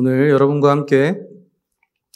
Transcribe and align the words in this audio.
오늘 0.00 0.30
여러분과 0.30 0.70
함께 0.70 1.20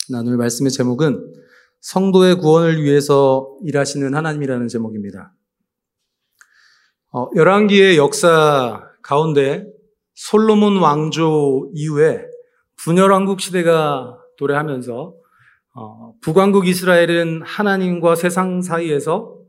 나눌 0.08 0.36
말씀의 0.36 0.71
제목은 0.71 1.34
성도의 1.81 2.36
구원을 2.36 2.81
위해서 2.81 3.56
일하시는 3.65 4.14
하나님이라는 4.14 4.69
제목입니다. 4.69 5.35
어, 7.12 7.26
열왕기의 7.34 7.96
역사 7.96 8.88
가운데 9.03 9.66
솔로몬 10.14 10.76
왕조 10.76 11.72
이후에 11.74 12.24
분열왕국 12.76 13.40
시대가 13.40 14.17
도래하면서 14.38 15.14
어, 15.74 16.14
북왕국 16.21 16.69
이스라엘은 16.69 17.43
하나님과 17.43 18.14
세상 18.14 18.62
사이에서 18.62 19.41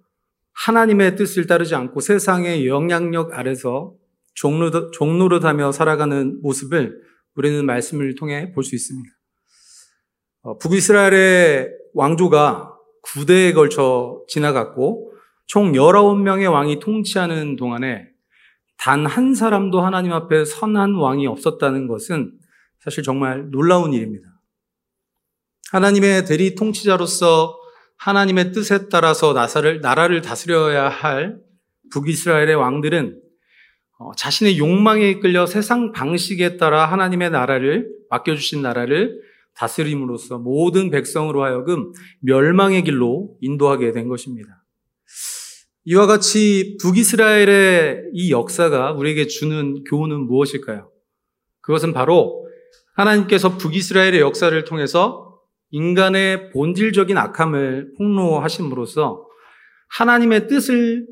하나님의 0.54 1.18
뜻을 1.18 1.46
따르지 1.46 1.76
않고 1.76 2.00
세상의 2.00 2.68
영향력 2.68 3.38
아래서 3.38 3.94
종노릇하며 4.34 5.72
살아가는 5.72 6.42
모습을 6.42 7.13
우리는 7.36 7.66
말씀을 7.66 8.16
통해 8.16 8.52
볼 8.52 8.64
수 8.64 8.76
있습니다. 8.76 9.10
어, 10.44 10.58
북이스라엘의 10.58 11.70
왕조가 11.94 12.74
9대에 13.06 13.54
걸쳐 13.54 14.24
지나갔고 14.28 15.14
총 15.48 15.72
19명의 15.74 16.52
왕이 16.52 16.80
통치하는 16.80 17.56
동안에 17.56 18.08
단 18.78 19.06
한 19.06 19.34
사람도 19.36 19.82
하나님 19.82 20.12
앞에 20.12 20.44
선한 20.46 20.96
왕이 20.96 21.28
없었다는 21.28 21.88
것은 21.88 22.34
사실 22.80 23.04
정말 23.04 23.50
놀라운 23.50 23.94
일입니다. 23.94 24.28
하나님의 25.72 26.26
대리 26.26 26.56
통치자로서 26.56 27.58
하나님의 27.98 28.52
뜻에 28.52 28.90
따라서 28.90 29.32
나사를, 29.34 29.80
나라를 29.80 30.22
다스려야 30.22 30.90
할 30.90 31.40
북이스라엘의 31.92 32.56
왕들은 32.56 33.16
어, 33.16 33.22
자신의 34.18 34.58
욕망에 34.58 35.10
이끌려 35.10 35.46
세상 35.46 35.92
방식에 35.92 36.58
따라 36.58 36.86
하나님의 36.86 37.32
나라를 37.32 37.90
맡겨주신 38.10 38.62
나라를 38.62 39.22
다스림으로써 39.56 40.40
모든 40.40 40.90
백성으로 40.90 41.44
하여금 41.44 41.92
멸망의 42.22 42.84
길로 42.84 43.38
인도하게 43.42 43.92
된 43.92 44.08
것입니다. 44.08 44.64
이와 45.86 46.08
같이 46.08 46.78
북이스라엘의 46.82 48.12
이 48.14 48.32
역사가 48.32 48.94
우리에게 48.94 49.28
주는 49.28 49.84
교훈은 49.84 50.28
무엇일까요? 50.28 50.90
그것은 51.62 51.94
바로 51.94 52.48
하나님께서 52.96 53.58
북이스라엘의 53.58 54.20
역사를 54.20 54.64
통해서 54.64 55.40
인간의 55.72 56.52
본질적인 56.52 57.18
악함을 57.18 57.94
폭로하심으로써 57.98 59.26
하나님의 59.90 60.48
뜻을 60.48 61.08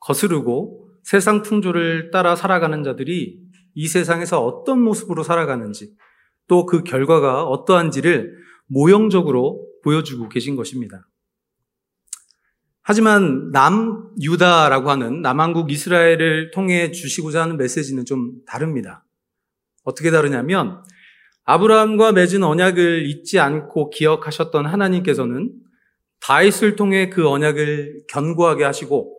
거스르고 0.00 0.87
세상 1.08 1.40
풍조를 1.40 2.10
따라 2.10 2.36
살아가는 2.36 2.84
자들이 2.84 3.40
이 3.74 3.88
세상에서 3.88 4.44
어떤 4.44 4.78
모습으로 4.82 5.22
살아가는지 5.22 5.94
또 6.48 6.66
그 6.66 6.82
결과가 6.82 7.44
어떠한지를 7.44 8.36
모형적으로 8.66 9.66
보여주고 9.84 10.28
계신 10.28 10.54
것입니다. 10.54 11.08
하지만 12.82 13.50
남유다라고 13.52 14.90
하는 14.90 15.22
남한국 15.22 15.72
이스라엘을 15.72 16.50
통해 16.50 16.90
주시고자 16.90 17.40
하는 17.40 17.56
메시지는 17.56 18.04
좀 18.04 18.32
다릅니다. 18.46 19.06
어떻게 19.84 20.10
다르냐면 20.10 20.84
아브라함과 21.44 22.12
맺은 22.12 22.42
언약을 22.42 23.06
잊지 23.06 23.38
않고 23.38 23.88
기억하셨던 23.88 24.66
하나님께서는 24.66 25.54
다윗을 26.20 26.76
통해 26.76 27.08
그 27.08 27.26
언약을 27.26 28.02
견고하게 28.10 28.64
하시고 28.64 29.17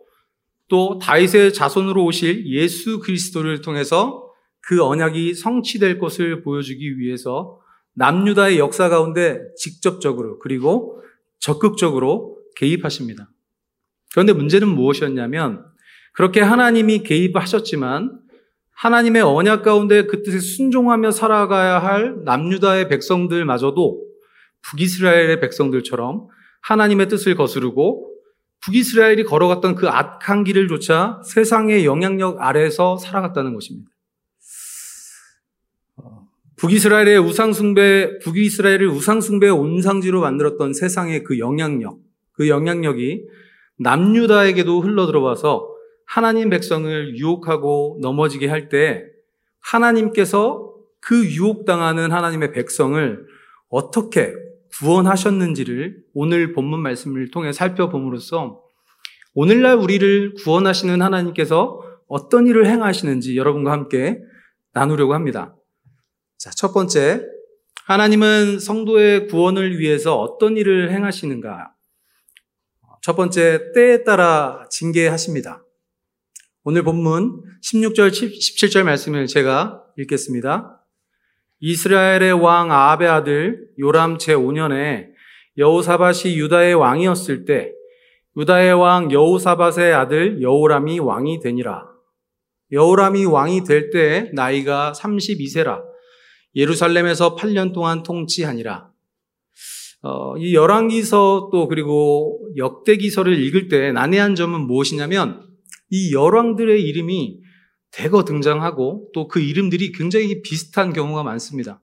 또 0.70 0.98
다윗의 0.98 1.52
자손으로 1.52 2.04
오실 2.04 2.46
예수 2.46 3.00
그리스도를 3.00 3.60
통해서 3.60 4.30
그 4.62 4.82
언약이 4.82 5.34
성취될 5.34 5.98
것을 5.98 6.42
보여주기 6.42 6.98
위해서 6.98 7.58
남유다의 7.94 8.58
역사 8.58 8.88
가운데 8.88 9.40
직접적으로 9.58 10.38
그리고 10.38 11.02
적극적으로 11.40 12.38
개입하십니다. 12.56 13.28
그런데 14.12 14.32
문제는 14.32 14.68
무엇이었냐면 14.68 15.64
그렇게 16.12 16.40
하나님이 16.40 17.02
개입하셨지만 17.02 18.20
하나님의 18.72 19.22
언약 19.22 19.62
가운데 19.62 20.06
그 20.06 20.22
뜻에 20.22 20.38
순종하며 20.38 21.10
살아가야 21.10 21.80
할 21.80 22.22
남유다의 22.24 22.88
백성들마저도 22.88 24.06
북이스라엘의 24.62 25.40
백성들처럼 25.40 26.28
하나님의 26.62 27.08
뜻을 27.08 27.34
거스르고 27.34 28.10
북이스라엘이 28.64 29.24
걸어갔던 29.24 29.74
그 29.74 29.88
악한 29.88 30.44
길을 30.44 30.68
조차 30.68 31.20
세상의 31.24 31.86
영향력 31.86 32.40
아래에서 32.40 32.96
살아갔다는 32.98 33.54
것입니다. 33.54 33.90
어, 35.96 36.28
북이스라엘의 36.56 37.18
우상숭배, 37.18 38.18
북이스라엘을 38.18 38.86
우상숭배의 38.88 39.52
온상지로 39.52 40.20
만들었던 40.20 40.74
세상의 40.74 41.24
그 41.24 41.38
영향력, 41.38 41.98
그 42.32 42.48
영향력이 42.48 43.24
남유다에게도 43.78 44.80
흘러들어와서 44.82 45.68
하나님 46.04 46.50
백성을 46.50 47.16
유혹하고 47.16 47.98
넘어지게 48.02 48.48
할 48.48 48.68
때 48.68 49.04
하나님께서 49.60 50.74
그 51.00 51.24
유혹당하는 51.24 52.12
하나님의 52.12 52.52
백성을 52.52 53.26
어떻게 53.68 54.34
구원하셨는지를 54.78 56.04
오늘 56.14 56.52
본문 56.52 56.80
말씀을 56.80 57.30
통해 57.30 57.52
살펴봄으로써 57.52 58.62
오늘날 59.34 59.76
우리를 59.76 60.34
구원하시는 60.34 61.00
하나님께서 61.00 61.80
어떤 62.08 62.46
일을 62.46 62.66
행하시는지 62.66 63.36
여러분과 63.36 63.72
함께 63.72 64.18
나누려고 64.72 65.14
합니다. 65.14 65.54
자, 66.38 66.50
첫 66.50 66.72
번째. 66.72 67.24
하나님은 67.86 68.60
성도의 68.60 69.26
구원을 69.28 69.78
위해서 69.78 70.18
어떤 70.18 70.56
일을 70.56 70.92
행하시는가? 70.92 71.72
첫 73.02 73.16
번째, 73.16 73.72
때에 73.72 74.04
따라 74.04 74.66
징계하십니다. 74.70 75.64
오늘 76.62 76.82
본문 76.82 77.42
16절, 77.62 78.10
17절 78.10 78.82
말씀을 78.84 79.26
제가 79.26 79.82
읽겠습니다. 79.96 80.79
이스라엘의 81.60 82.32
왕 82.32 82.72
아합의 82.72 83.08
아들 83.08 83.68
요람 83.78 84.16
제5년에 84.16 85.08
여호사밧이 85.58 86.38
유다의 86.38 86.74
왕이었을 86.74 87.44
때 87.44 87.72
유다의 88.36 88.74
왕 88.74 89.12
여호사밧의 89.12 89.92
아들 89.92 90.40
여호람이 90.40 91.00
왕이 91.00 91.40
되니라. 91.40 91.84
여호람이 92.72 93.26
왕이 93.26 93.64
될때 93.64 94.30
나이가 94.32 94.92
32세라. 94.96 95.82
예루살렘에서 96.54 97.36
8년 97.36 97.74
동안 97.74 98.02
통치하니라. 98.02 98.90
어, 100.02 100.36
이 100.38 100.54
열왕기서 100.54 101.50
또 101.52 101.68
그리고 101.68 102.40
역대기서를 102.56 103.38
읽을 103.38 103.68
때 103.68 103.92
난해한 103.92 104.34
점은 104.34 104.62
무엇이냐면 104.62 105.46
이 105.90 106.14
열왕들의 106.14 106.82
이름이 106.82 107.39
대거 107.92 108.24
등장하고 108.24 109.10
또 109.14 109.28
그 109.28 109.40
이름들이 109.40 109.92
굉장히 109.92 110.42
비슷한 110.42 110.92
경우가 110.92 111.22
많습니다. 111.22 111.80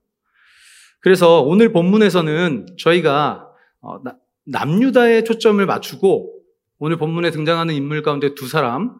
그래서 1.00 1.42
오늘 1.42 1.72
본문에서는 1.72 2.76
저희가 2.78 3.46
어, 3.80 3.98
남유다에 4.46 5.24
초점을 5.24 5.64
맞추고 5.64 6.34
오늘 6.78 6.96
본문에 6.96 7.30
등장하는 7.30 7.74
인물 7.74 8.02
가운데 8.02 8.34
두 8.34 8.48
사람 8.48 8.98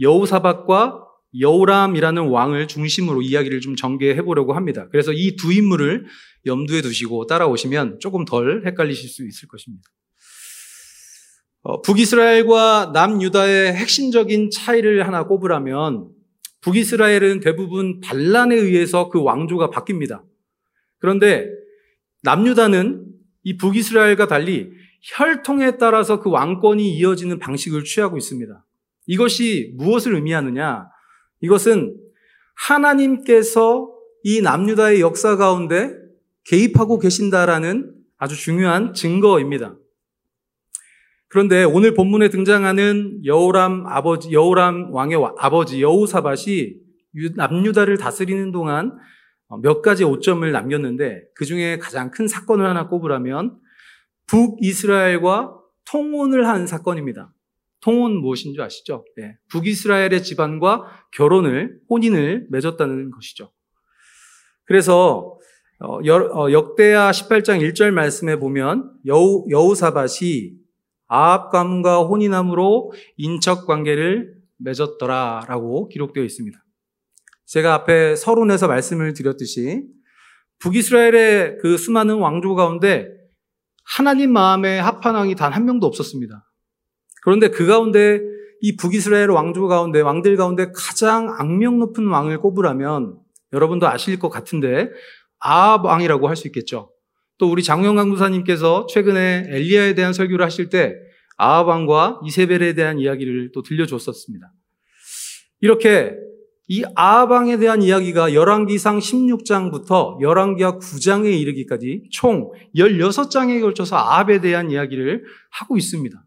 여우사박과 0.00 1.02
여우람이라는 1.38 2.28
왕을 2.28 2.66
중심으로 2.68 3.20
이야기를 3.22 3.60
좀 3.60 3.76
전개해 3.76 4.22
보려고 4.22 4.54
합니다. 4.54 4.88
그래서 4.90 5.12
이 5.12 5.36
두 5.36 5.52
인물을 5.52 6.06
염두에 6.46 6.80
두시고 6.80 7.26
따라오시면 7.26 7.98
조금 8.00 8.24
덜 8.24 8.64
헷갈리실 8.66 9.08
수 9.08 9.26
있을 9.26 9.48
것입니다. 9.48 9.84
어, 11.62 11.82
북이스라엘과 11.82 12.90
남유다의 12.94 13.74
핵심적인 13.74 14.50
차이를 14.50 15.06
하나 15.06 15.24
꼽으라면 15.24 16.08
북이스라엘은 16.66 17.38
대부분 17.40 18.00
반란에 18.00 18.56
의해서 18.56 19.08
그 19.08 19.22
왕조가 19.22 19.70
바뀝니다. 19.70 20.22
그런데 20.98 21.48
남유다는 22.24 23.06
이 23.44 23.56
북이스라엘과 23.56 24.26
달리 24.26 24.72
혈통에 25.02 25.76
따라서 25.78 26.20
그 26.20 26.28
왕권이 26.28 26.96
이어지는 26.96 27.38
방식을 27.38 27.84
취하고 27.84 28.16
있습니다. 28.16 28.64
이것이 29.06 29.74
무엇을 29.76 30.16
의미하느냐? 30.16 30.88
이것은 31.40 31.96
하나님께서 32.56 33.88
이 34.24 34.40
남유다의 34.40 35.00
역사 35.00 35.36
가운데 35.36 35.94
개입하고 36.46 36.98
계신다라는 36.98 37.94
아주 38.18 38.34
중요한 38.34 38.92
증거입니다. 38.92 39.76
그런데 41.28 41.64
오늘 41.64 41.94
본문에 41.94 42.28
등장하는 42.28 43.24
여호람 43.24 43.86
아버지, 43.86 44.32
여호람 44.32 44.92
왕의 44.92 45.18
아버지 45.38 45.82
여우사밭이 45.82 46.74
남유다를 47.34 47.96
다스리는 47.98 48.52
동안 48.52 48.96
몇 49.62 49.82
가지 49.82 50.04
오점을 50.04 50.50
남겼는데 50.50 51.24
그 51.34 51.44
중에 51.44 51.78
가장 51.78 52.10
큰 52.10 52.28
사건을 52.28 52.66
하나 52.66 52.88
꼽으라면 52.88 53.58
북이스라엘과 54.26 55.54
통혼을 55.84 56.48
한 56.48 56.66
사건입니다. 56.66 57.32
통혼 57.80 58.16
무엇인 58.16 58.52
줄 58.52 58.62
아시죠? 58.62 59.04
네. 59.16 59.36
북이스라엘의 59.50 60.24
집안과 60.24 61.06
결혼을, 61.12 61.78
혼인을 61.88 62.48
맺었다는 62.50 63.10
것이죠. 63.12 63.52
그래서 64.64 65.38
어, 65.78 65.98
어, 65.98 66.52
역대하 66.52 67.10
18장 67.10 67.60
1절 67.60 67.90
말씀에 67.92 68.36
보면 68.36 68.92
여우, 69.06 69.44
여우사밭이 69.50 70.65
아합 71.08 71.50
가문과 71.50 71.98
혼인함으로 72.04 72.92
인척 73.16 73.66
관계를 73.66 74.34
맺었더라라고 74.58 75.88
기록되어 75.88 76.24
있습니다. 76.24 76.58
제가 77.46 77.74
앞에 77.74 78.16
서론에서 78.16 78.66
말씀을 78.68 79.12
드렸듯이 79.14 79.84
북이스라엘의 80.58 81.58
그 81.60 81.76
수많은 81.76 82.16
왕조 82.16 82.54
가운데 82.54 83.08
하나님 83.84 84.32
마음에 84.32 84.78
합한 84.78 85.14
왕이 85.14 85.34
단 85.36 85.52
한 85.52 85.64
명도 85.64 85.86
없었습니다. 85.86 86.50
그런데 87.22 87.50
그 87.50 87.66
가운데 87.66 88.20
이 88.60 88.76
북이스라엘 88.76 89.30
왕조 89.30 89.68
가운데 89.68 90.00
왕들 90.00 90.36
가운데 90.36 90.72
가장 90.74 91.28
악명 91.38 91.78
높은 91.78 92.08
왕을 92.08 92.38
꼽으라면 92.40 93.18
여러분도 93.52 93.86
아실 93.86 94.18
것 94.18 94.28
같은데 94.30 94.88
아합 95.38 95.84
왕이라고 95.84 96.28
할 96.28 96.36
수 96.36 96.48
있겠죠. 96.48 96.90
또 97.38 97.50
우리 97.50 97.62
장영강 97.62 98.10
부사님께서 98.10 98.86
최근에 98.86 99.44
엘리야에 99.48 99.94
대한 99.94 100.12
설교를 100.12 100.44
하실 100.44 100.68
때 100.68 100.94
아합 101.36 101.68
왕과 101.68 102.20
이세벨에 102.24 102.74
대한 102.74 102.98
이야기를 102.98 103.50
또 103.52 103.62
들려줬었습니다. 103.62 104.52
이렇게 105.60 106.14
이 106.68 106.82
아합 106.94 107.30
왕에 107.30 107.58
대한 107.58 107.82
이야기가 107.82 108.34
열왕기상 108.34 108.98
16장부터 108.98 110.20
열왕기하 110.20 110.78
9장에 110.78 111.38
이르기까지 111.40 112.08
총 112.10 112.50
16장에 112.74 113.60
걸쳐서 113.60 113.96
아합에 113.96 114.40
대한 114.40 114.70
이야기를 114.70 115.24
하고 115.50 115.76
있습니다. 115.76 116.24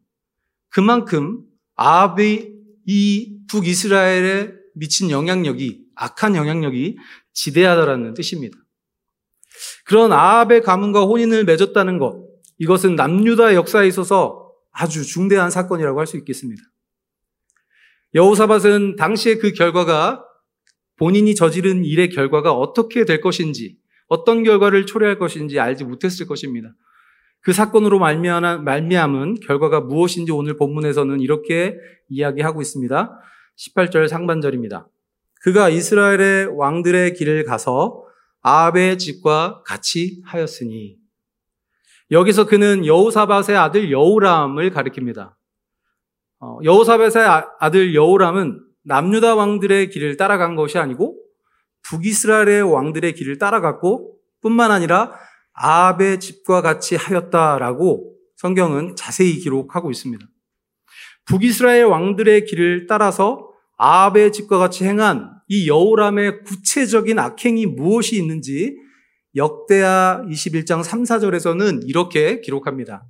그만큼 0.69 1.41
아합이 1.75 2.53
이 2.85 3.37
북이스라엘에 3.49 4.53
미친 4.75 5.09
영향력이 5.09 5.85
악한 5.95 6.35
영향력이 6.35 6.97
지대하다라는 7.33 8.13
뜻입니다. 8.13 8.57
그런 9.89 10.13
아합의 10.13 10.61
가문과 10.61 11.01
혼인을 11.01 11.45
맺었다는 11.45 11.97
것, 11.97 12.23
이것은 12.59 12.95
남유다 12.95 13.55
역사에 13.55 13.87
있어서 13.87 14.51
아주 14.71 15.03
중대한 15.03 15.49
사건이라고 15.49 15.99
할 15.99 16.05
수 16.05 16.15
있겠습니다. 16.17 16.61
여호사밧은 18.13 18.97
당시에 18.97 19.37
그 19.39 19.51
결과가 19.51 20.23
본인이 20.95 21.33
저지른 21.33 21.83
일의 21.83 22.09
결과가 22.09 22.53
어떻게 22.53 23.03
될 23.03 23.19
것인지, 23.19 23.77
어떤 24.07 24.43
결과를 24.43 24.85
초래할 24.85 25.17
것인지 25.17 25.59
알지 25.59 25.85
못했을 25.85 26.27
것입니다. 26.27 26.69
그 27.41 27.51
사건으로 27.51 27.97
말미암은 27.97 29.39
결과가 29.39 29.81
무엇인지 29.81 30.31
오늘 30.31 30.55
본문에서는 30.55 31.19
이렇게 31.19 31.75
이야기하고 32.09 32.61
있습니다. 32.61 33.19
18절 33.57 34.07
상반절입니다. 34.07 34.87
그가 35.41 35.69
이스라엘의 35.69 36.57
왕들의 36.57 37.15
길을 37.15 37.45
가서 37.45 38.03
아합의 38.41 38.97
집과 38.97 39.63
같이 39.63 40.21
하였으니 40.25 40.97
여기서 42.11 42.45
그는 42.45 42.85
여우사밧의 42.85 43.55
아들 43.55 43.91
여우람을 43.91 44.71
가리킵니다. 44.71 45.33
어, 46.39 46.57
여우사밧의 46.63 47.27
아, 47.27 47.47
아들 47.59 47.93
여우람은 47.93 48.61
남유다 48.83 49.35
왕들의 49.35 49.89
길을 49.89 50.17
따라간 50.17 50.55
것이 50.55 50.77
아니고 50.79 51.17
북이스라엘의 51.83 52.63
왕들의 52.63 53.13
길을 53.13 53.37
따라갔고 53.37 54.15
뿐만 54.41 54.71
아니라 54.71 55.13
아합의 55.53 56.19
집과 56.19 56.61
같이 56.61 56.95
하였다라고 56.95 58.15
성경은 58.37 58.95
자세히 58.95 59.37
기록하고 59.39 59.91
있습니다. 59.91 60.25
북이스라엘 61.25 61.85
왕들의 61.85 62.45
길을 62.45 62.87
따라서 62.87 63.49
아합의 63.77 64.31
집과 64.31 64.57
같이 64.57 64.85
행한 64.85 65.38
이 65.49 65.67
여우람의 65.67 66.43
구체적인 66.43 67.17
악행이 67.17 67.65
무엇이 67.65 68.15
있는지 68.17 68.77
역대하 69.35 70.23
21장 70.27 70.83
3, 70.83 71.03
4절에서는 71.03 71.87
이렇게 71.87 72.39
기록합니다. 72.39 73.03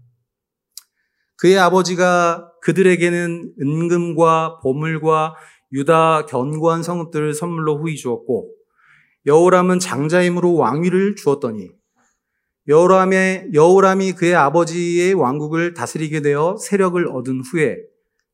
그의 1.36 1.58
아버지가 1.58 2.52
그들에게는 2.62 3.54
은금과 3.62 4.60
보물과 4.62 5.36
유다 5.74 6.26
견고한 6.28 6.82
성읍들을 6.82 7.34
선물로 7.34 7.78
후이 7.78 7.98
주었고 7.98 8.50
여호람은 9.26 9.80
장자임으로 9.80 10.56
왕위를 10.56 11.16
주었더니 11.18 11.70
여호람의 12.70 13.50
여호람이 13.54 14.14
그의 14.14 14.36
아버지의 14.36 15.14
왕국을 15.14 15.74
다스리게 15.74 16.22
되어 16.22 16.56
세력을 16.58 17.06
얻은 17.08 17.42
후에 17.42 17.78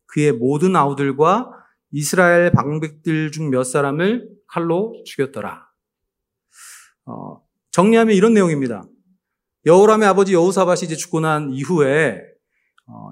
그의 0.07 0.31
모든 0.31 0.75
아우들과 0.75 1.54
이스라엘 1.95 2.51
방백들 2.51 3.31
중 3.31 3.49
몇 3.49 3.63
사람을 3.63 4.27
칼로 4.47 5.01
죽였더라. 5.05 5.65
어, 7.05 7.41
정리하면 7.71 8.13
이런 8.13 8.33
내용입니다. 8.33 8.83
여호람의 9.65 10.05
아버지 10.05 10.33
여호사밭이 10.33 10.81
이제 10.83 10.95
죽고 10.95 11.21
난 11.21 11.51
이후에 11.51 12.21
어, 12.87 13.11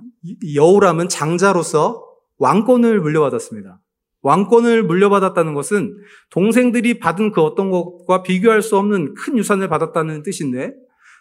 여호람은 0.53 1.07
장자로서 1.07 2.05
왕권을 2.39 2.99
물려받았습니다. 2.99 3.79
왕권을 4.21 4.83
물려받았다는 4.83 5.53
것은 5.53 5.95
동생들이 6.29 6.99
받은 6.99 7.31
그 7.31 7.41
어떤 7.41 7.71
것과 7.71 8.21
비교할 8.21 8.61
수 8.61 8.77
없는 8.77 9.13
큰 9.13 9.37
유산을 9.37 9.69
받았다는 9.69 10.23
뜻인데 10.23 10.73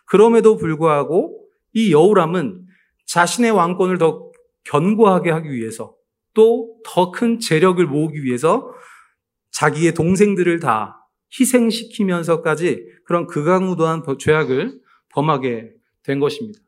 그럼에도 0.06 0.56
불구하고 0.56 1.46
이 1.74 1.92
여우람은 1.92 2.66
자신의 3.06 3.52
왕권을 3.52 3.98
더 3.98 4.32
견고하게 4.64 5.30
하기 5.30 5.52
위해서 5.52 5.94
또 6.34 6.80
더 6.84 7.12
큰 7.12 7.38
재력을 7.40 7.84
모으기 7.86 8.22
위해서 8.24 8.72
자기의 9.52 9.94
동생들을 9.94 10.60
다 10.60 10.98
희생시키면서까지 11.38 12.84
그런 13.04 13.26
극악무도한 13.26 14.02
죄악을 14.18 14.80
범하게 15.10 15.72
된 16.02 16.20
것입니다. 16.20 16.58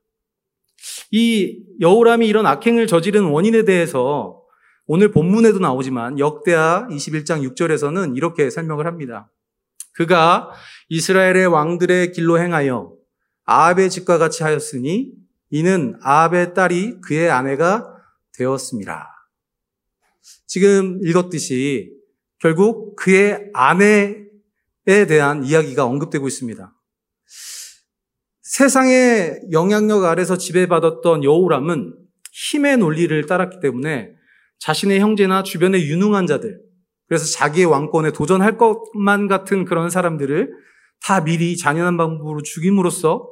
이 1.10 1.62
여우람이 1.80 2.26
이런 2.26 2.46
악행을 2.46 2.86
저지른 2.86 3.24
원인에 3.24 3.64
대해서 3.64 4.42
오늘 4.86 5.10
본문에도 5.10 5.60
나오지만 5.60 6.18
역대하 6.18 6.86
21장 6.90 7.42
6절에서는 7.54 8.16
이렇게 8.16 8.50
설명을 8.50 8.86
합니다. 8.86 9.30
그가 9.94 10.50
이스라엘의 10.88 11.46
왕들의 11.46 12.12
길로 12.12 12.38
행하여 12.38 12.92
아합의 13.44 13.90
집과 13.90 14.18
같이 14.18 14.42
하였으니 14.42 15.12
이는 15.50 15.96
아합의 16.02 16.54
딸이 16.54 17.00
그의 17.00 17.30
아내가 17.30 17.86
되었습니다. 18.32 19.13
지금 20.54 21.00
읽었듯이 21.02 21.90
결국 22.38 22.94
그의 22.94 23.50
아내에 23.54 24.14
대한 25.08 25.42
이야기가 25.42 25.84
언급되고 25.84 26.28
있습니다. 26.28 26.72
세상의 28.42 29.48
영향력 29.50 30.04
아래서 30.04 30.38
지배받았던 30.38 31.24
여우람은 31.24 31.96
힘의 32.30 32.76
논리를 32.76 33.26
따랐기 33.26 33.58
때문에 33.58 34.12
자신의 34.60 35.00
형제나 35.00 35.42
주변의 35.42 35.88
유능한 35.88 36.28
자들, 36.28 36.60
그래서 37.08 37.24
자기의 37.32 37.66
왕권에 37.66 38.12
도전할 38.12 38.56
것만 38.56 39.26
같은 39.26 39.64
그런 39.64 39.90
사람들을 39.90 40.52
다 41.02 41.24
미리 41.24 41.56
잔인한 41.56 41.96
방법으로 41.96 42.42
죽임으로써 42.42 43.28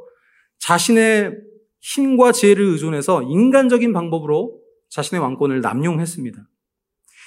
자신의 0.59 1.37
힘과 1.83 2.33
지혜를 2.33 2.65
의존해서 2.65 3.23
인간적인 3.23 3.93
방법으로 3.93 4.61
자신의 4.91 5.23
왕권을 5.23 5.61
남용했습니다. 5.61 6.49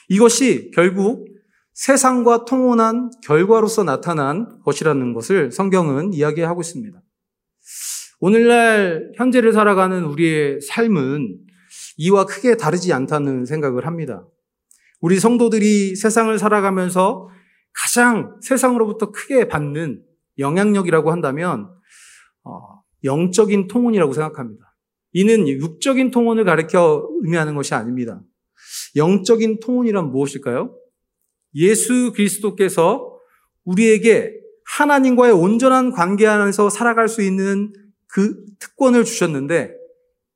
이것이 0.10 0.72
결국 0.74 1.28
세상과 1.74 2.46
통혼한 2.46 3.12
결과로서 3.24 3.84
나타난 3.84 4.60
것이라는 4.64 5.14
것을 5.14 5.52
성경은 5.52 6.14
이야기하고 6.14 6.62
있습니다. 6.62 7.02
오늘날 8.20 9.12
현재를 9.16 9.52
살아가는 9.52 10.04
우리의 10.06 10.62
삶은 10.62 11.38
이와 11.98 12.26
크게 12.26 12.56
다르지 12.56 12.94
않다는 12.94 13.46
생각을 13.46 13.86
합니다. 13.86 14.26
우리 15.02 15.20
성도들이 15.20 15.96
세상을 15.96 16.38
살아가면서 16.40 17.30
가장 17.74 18.40
세상으로부터 18.42 19.12
크게 19.12 19.48
받는 19.48 20.02
영향력이라고 20.40 21.12
한다면 21.12 21.70
어, 22.44 22.82
영적인 23.04 23.68
통혼이라고 23.68 24.14
생각합니다. 24.14 24.76
이는 25.12 25.48
육적인 25.48 26.12
통혼을 26.12 26.46
가리켜 26.46 27.08
의미하는 27.22 27.56
것이 27.56 27.74
아닙니다. 27.74 28.22
영적인 28.96 29.60
통혼이란 29.60 30.12
무엇일까요? 30.12 30.76
예수 31.56 32.12
그리스도께서 32.14 33.18
우리에게 33.64 34.34
하나님과의 34.66 35.34
온전한 35.34 35.92
관계 35.92 36.28
안에서 36.28 36.70
살아갈 36.70 37.08
수 37.08 37.22
있는 37.22 37.72
그 38.08 38.36
특권을 38.60 39.04
주셨는데 39.04 39.74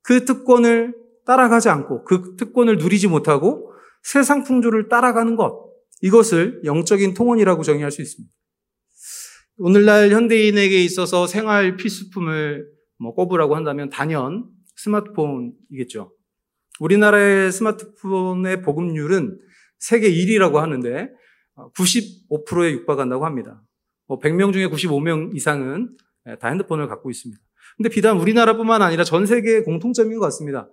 그 0.02 0.24
특권을 0.24 0.94
따라가지 1.26 1.68
않고 1.68 2.04
그 2.04 2.36
특권을 2.36 2.78
누리지 2.78 3.08
못하고 3.08 3.72
세상 4.02 4.44
풍조를 4.44 4.88
따라가는 4.88 5.36
것. 5.36 5.70
이것을 6.02 6.62
영적인 6.64 7.14
통원이라고 7.14 7.62
정의할 7.62 7.90
수 7.90 8.00
있습니다. 8.00 8.32
오늘날 9.58 10.10
현대인에게 10.10 10.82
있어서 10.84 11.26
생활 11.26 11.76
필수품을 11.76 12.66
뭐 12.98 13.14
꼽으라고 13.14 13.54
한다면 13.54 13.90
단연 13.90 14.46
스마트폰이겠죠. 14.76 16.12
우리나라의 16.80 17.52
스마트폰의 17.52 18.62
보급률은 18.62 19.38
세계 19.78 20.10
1위라고 20.10 20.54
하는데 20.54 21.10
95%에 21.76 22.72
육박한다고 22.72 23.24
합니다. 23.24 23.62
100명 24.08 24.44
뭐 24.44 24.52
중에 24.52 24.66
95명 24.66 25.36
이상은 25.36 25.90
예, 26.28 26.36
다 26.36 26.48
핸드폰을 26.48 26.88
갖고 26.88 27.10
있습니다. 27.10 27.40
근데 27.76 27.88
비단 27.88 28.18
우리나라뿐만 28.18 28.82
아니라 28.82 29.04
전 29.04 29.26
세계의 29.26 29.64
공통점인 29.64 30.18
것 30.18 30.24
같습니다. 30.26 30.68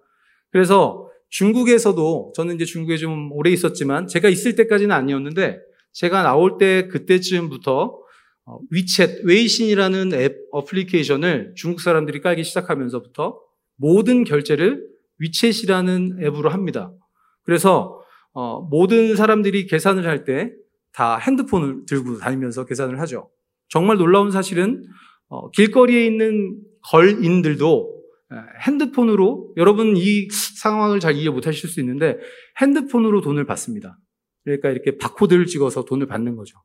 그래서 0.51 1.09
중국에서도 1.29 2.33
저는 2.35 2.55
이제 2.55 2.65
중국에 2.65 2.97
좀 2.97 3.31
오래 3.31 3.51
있었지만 3.51 4.07
제가 4.07 4.29
있을 4.29 4.55
때까지는 4.55 4.95
아니었는데 4.95 5.59
제가 5.91 6.23
나올 6.23 6.57
때 6.57 6.87
그때쯤부터 6.87 7.99
어, 8.45 8.59
위챗, 8.71 9.25
웨이신이라는 9.25 10.13
앱 10.13 10.37
어플리케이션을 10.51 11.53
중국 11.55 11.81
사람들이 11.81 12.21
깔기 12.21 12.43
시작하면서부터 12.45 13.39
모든 13.75 14.23
결제를 14.23 14.87
위챗이라는 15.21 16.24
앱으로 16.24 16.50
합니다. 16.50 16.91
그래서 17.43 18.01
어, 18.33 18.62
모든 18.62 19.15
사람들이 19.15 19.67
계산을 19.67 20.05
할 20.07 20.24
때 20.25 20.51
다 20.93 21.17
핸드폰을 21.17 21.86
들고 21.86 22.17
다니면서 22.17 22.65
계산을 22.65 23.00
하죠. 23.01 23.29
정말 23.69 23.97
놀라운 23.97 24.31
사실은 24.31 24.83
어, 25.29 25.51
길거리에 25.51 26.07
있는 26.07 26.57
걸인들도 26.89 27.97
핸드폰으로 28.65 29.53
여러분 29.57 29.95
이 29.95 30.27
상황을 30.31 31.00
잘 31.00 31.15
이해 31.15 31.29
못하실 31.29 31.69
수 31.69 31.79
있는데 31.81 32.17
핸드폰으로 32.59 33.21
돈을 33.21 33.45
받습니다. 33.45 34.00
그러니까 34.43 34.71
이렇게 34.71 34.97
바코드를 34.97 35.45
찍어서 35.45 35.86
돈을 35.86 36.07
받는 36.07 36.36
거죠. 36.36 36.57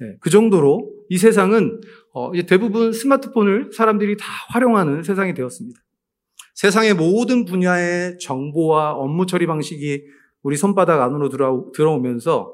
네, 0.00 0.16
그 0.20 0.28
정도로 0.28 0.90
이 1.08 1.16
세상은 1.16 1.80
어, 2.12 2.32
대부분 2.48 2.92
스마트폰을 2.92 3.70
사람들이 3.72 4.16
다 4.16 4.26
활용하는 4.48 5.04
세상이 5.04 5.34
되었습니다. 5.34 5.78
세상의 6.58 6.94
모든 6.94 7.44
분야의 7.44 8.18
정보와 8.18 8.94
업무 8.94 9.26
처리 9.26 9.46
방식이 9.46 10.02
우리 10.42 10.56
손바닥 10.56 11.00
안으로 11.00 11.28
들어오면서 11.72 12.52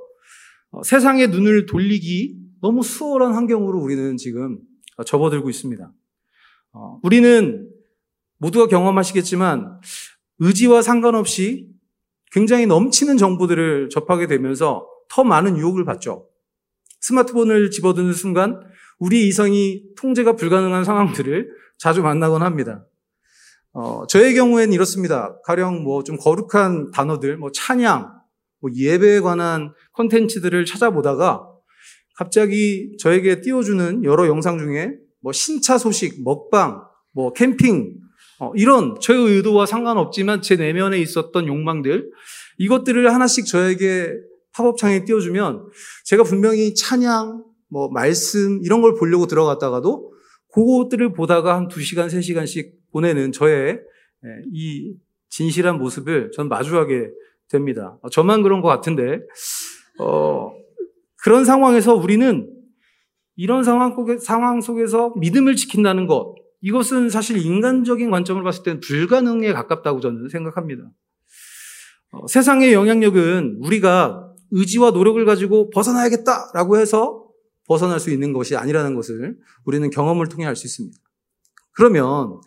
어, 0.72 0.82
세상의 0.82 1.28
눈을 1.28 1.64
돌리기 1.64 2.36
너무 2.60 2.82
수월한 2.82 3.32
환경으로 3.32 3.78
우리는 3.78 4.18
지금 4.18 4.58
접어들고 5.06 5.48
있습니다. 5.48 5.90
어, 6.72 7.00
우리는 7.02 7.66
모두가 8.36 8.66
경험하시겠지만 8.66 9.80
의지와 10.38 10.82
상관없이 10.82 11.70
굉장히 12.30 12.66
넘치는 12.66 13.16
정보들을 13.16 13.88
접하게 13.88 14.26
되면서 14.26 14.86
더 15.08 15.24
많은 15.24 15.56
유혹을 15.56 15.86
받죠. 15.86 16.28
스마트폰을 17.00 17.70
집어드는 17.70 18.12
순간 18.12 18.60
우리 18.98 19.26
이성이 19.28 19.82
통제가 19.96 20.36
불가능한 20.36 20.84
상황들을 20.84 21.48
자주 21.78 22.02
만나곤 22.02 22.42
합니다. 22.42 22.84
어, 23.74 24.06
저의 24.06 24.34
경우에는 24.34 24.72
이렇습니다. 24.72 25.36
가령 25.44 25.82
뭐 25.82 26.04
좀 26.04 26.16
거룩한 26.16 26.92
단어들, 26.92 27.36
뭐 27.36 27.50
찬양, 27.52 28.08
뭐 28.60 28.70
예배에 28.72 29.20
관한 29.20 29.72
컨텐츠들을 29.94 30.64
찾아보다가 30.64 31.48
갑자기 32.16 32.96
저에게 33.00 33.40
띄워주는 33.40 34.04
여러 34.04 34.28
영상 34.28 34.58
중에 34.58 34.92
뭐 35.20 35.32
신차 35.32 35.76
소식, 35.76 36.22
먹방, 36.22 36.82
뭐 37.12 37.32
캠핑, 37.32 37.96
어, 38.38 38.52
이런 38.54 38.94
저의 39.00 39.24
의도와 39.36 39.66
상관없지만 39.66 40.40
제 40.40 40.54
내면에 40.54 40.98
있었던 40.98 41.46
욕망들, 41.48 42.10
이것들을 42.58 43.12
하나씩 43.12 43.46
저에게 43.46 44.12
팝업창에 44.52 45.04
띄워주면 45.04 45.66
제가 46.04 46.22
분명히 46.22 46.74
찬양, 46.74 47.42
뭐 47.70 47.88
말씀 47.88 48.60
이런 48.62 48.82
걸 48.82 48.94
보려고 48.94 49.26
들어갔다가도 49.26 50.13
그것들을 50.54 51.12
보다가 51.12 51.56
한 51.56 51.68
2시간, 51.68 52.06
3시간씩 52.06 52.72
보내는 52.92 53.32
저의 53.32 53.80
예, 54.24 54.28
이 54.52 54.94
진실한 55.28 55.78
모습을 55.78 56.30
전 56.32 56.48
마주하게 56.48 57.10
됩니다. 57.48 57.98
어, 58.02 58.08
저만 58.08 58.42
그런 58.42 58.60
것 58.62 58.68
같은데, 58.68 59.20
어, 59.98 60.52
그런 61.22 61.44
상황에서 61.44 61.94
우리는 61.94 62.50
이런 63.36 63.64
상황, 63.64 64.60
속에서 64.60 65.12
믿음을 65.16 65.56
지킨다는 65.56 66.06
것, 66.06 66.36
이것은 66.60 67.10
사실 67.10 67.36
인간적인 67.38 68.10
관점을 68.10 68.42
봤을 68.42 68.62
때는 68.62 68.80
불가능에 68.80 69.52
가깝다고 69.52 70.00
저는 70.00 70.28
생각합니다. 70.28 70.84
어, 72.12 72.26
세상의 72.28 72.72
영향력은 72.72 73.58
우리가 73.60 74.32
의지와 74.52 74.92
노력을 74.92 75.22
가지고 75.24 75.68
벗어나야겠다라고 75.70 76.78
해서 76.78 77.23
벗어날 77.66 78.00
수 78.00 78.10
있는 78.10 78.32
것이 78.32 78.56
아니라는 78.56 78.94
것을 78.94 79.38
우리는 79.64 79.88
경험을 79.90 80.28
통해 80.28 80.46
알 80.46 80.56
수 80.56 80.66
있습니다. 80.66 80.98
그러면 81.72 82.40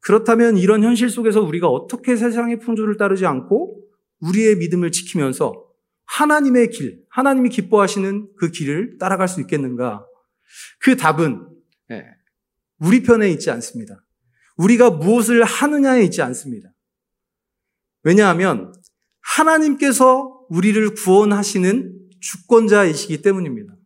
그렇다면 0.00 0.56
이런 0.56 0.82
현실 0.82 1.10
속에서 1.10 1.40
우리가 1.42 1.68
어떻게 1.68 2.16
세상의 2.16 2.60
풍조를 2.60 2.96
따르지 2.96 3.26
않고 3.26 3.82
우리의 4.20 4.56
믿음을 4.56 4.90
지키면서 4.90 5.64
하나님의 6.06 6.70
길, 6.70 7.04
하나님이 7.10 7.50
기뻐하시는 7.50 8.28
그 8.36 8.50
길을 8.50 8.98
따라갈 8.98 9.28
수 9.28 9.40
있겠는가? 9.40 10.06
그 10.80 10.96
답은 10.96 11.46
예, 11.90 12.04
우리 12.78 13.02
편에 13.02 13.30
있지 13.30 13.50
않습니다. 13.50 14.04
우리가 14.56 14.90
무엇을 14.90 15.44
하느냐에 15.44 16.02
있지 16.04 16.22
않습니다. 16.22 16.70
왜냐하면 18.02 18.72
하나님께서 19.20 20.46
우리를 20.48 20.94
구원하시는 20.94 21.98
주권자이시기 22.20 23.22
때문입니다. 23.22 23.77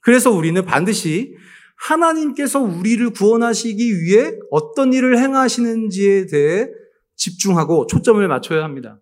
그래서 0.00 0.30
우리는 0.30 0.64
반드시 0.64 1.34
하나님께서 1.76 2.60
우리를 2.60 3.10
구원하시기 3.10 4.02
위해 4.02 4.32
어떤 4.50 4.92
일을 4.92 5.18
행하시는지에 5.18 6.26
대해 6.26 6.68
집중하고 7.16 7.86
초점을 7.86 8.26
맞춰야 8.28 8.64
합니다. 8.64 9.00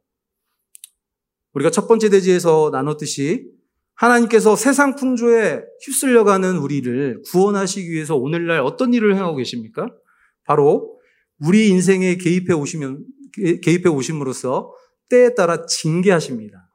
우리가 1.54 1.70
첫 1.70 1.88
번째 1.88 2.08
대지에서 2.08 2.70
나눴듯이 2.72 3.50
하나님께서 3.94 4.54
세상 4.54 4.94
풍조에 4.94 5.62
휩쓸려가는 5.82 6.56
우리를 6.56 7.22
구원하시기 7.30 7.90
위해서 7.90 8.16
오늘날 8.16 8.60
어떤 8.60 8.94
일을 8.94 9.16
행하고 9.16 9.36
계십니까? 9.36 9.88
바로 10.44 10.96
우리 11.40 11.68
인생에 11.68 12.16
개입해 12.16 12.54
오시면 12.54 13.04
개입해 13.62 13.88
오심으로써 13.88 14.72
때에 15.08 15.34
따라 15.34 15.66
징계하십니다. 15.66 16.67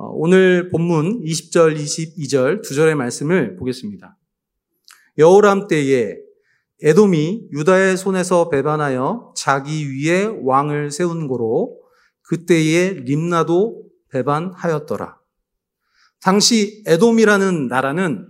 어, 0.00 0.10
오늘 0.12 0.68
본문 0.68 1.24
20절, 1.24 1.76
22절 1.76 2.62
두 2.62 2.76
절의 2.76 2.94
말씀을 2.94 3.56
보겠습니다. 3.56 4.16
여호람 5.18 5.66
때에 5.66 6.14
에돔이 6.80 7.48
유다의 7.50 7.96
손에서 7.96 8.48
배반하여 8.48 9.34
자기 9.36 9.90
위에 9.90 10.32
왕을 10.44 10.92
세운 10.92 11.26
고로 11.26 11.80
그때에 12.22 12.90
림나도 12.92 13.82
배반하였더라. 14.10 15.18
당시 16.20 16.84
에돔이라는 16.86 17.66
나라는 17.66 18.28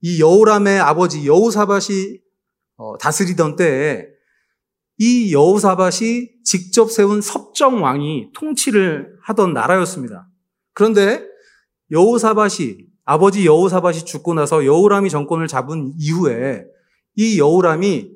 이 0.00 0.18
여호람의 0.22 0.80
아버지 0.80 1.26
여호사밧이 1.26 2.20
어, 2.76 2.96
다스리던 2.96 3.56
때에 3.56 4.06
이 4.96 5.34
여호사밧이 5.34 6.42
직접 6.44 6.90
세운 6.90 7.20
섭정 7.20 7.82
왕이 7.82 8.30
통치를 8.34 9.19
하던 9.30 9.52
나라였습니다. 9.52 10.28
그런데 10.74 11.24
여호사밧이 11.90 12.86
아버지 13.04 13.46
여호사밧이 13.46 14.04
죽고 14.04 14.34
나서 14.34 14.64
여호람이 14.64 15.10
정권을 15.10 15.48
잡은 15.48 15.92
이후에 15.98 16.64
이 17.16 17.38
여호람이 17.38 18.10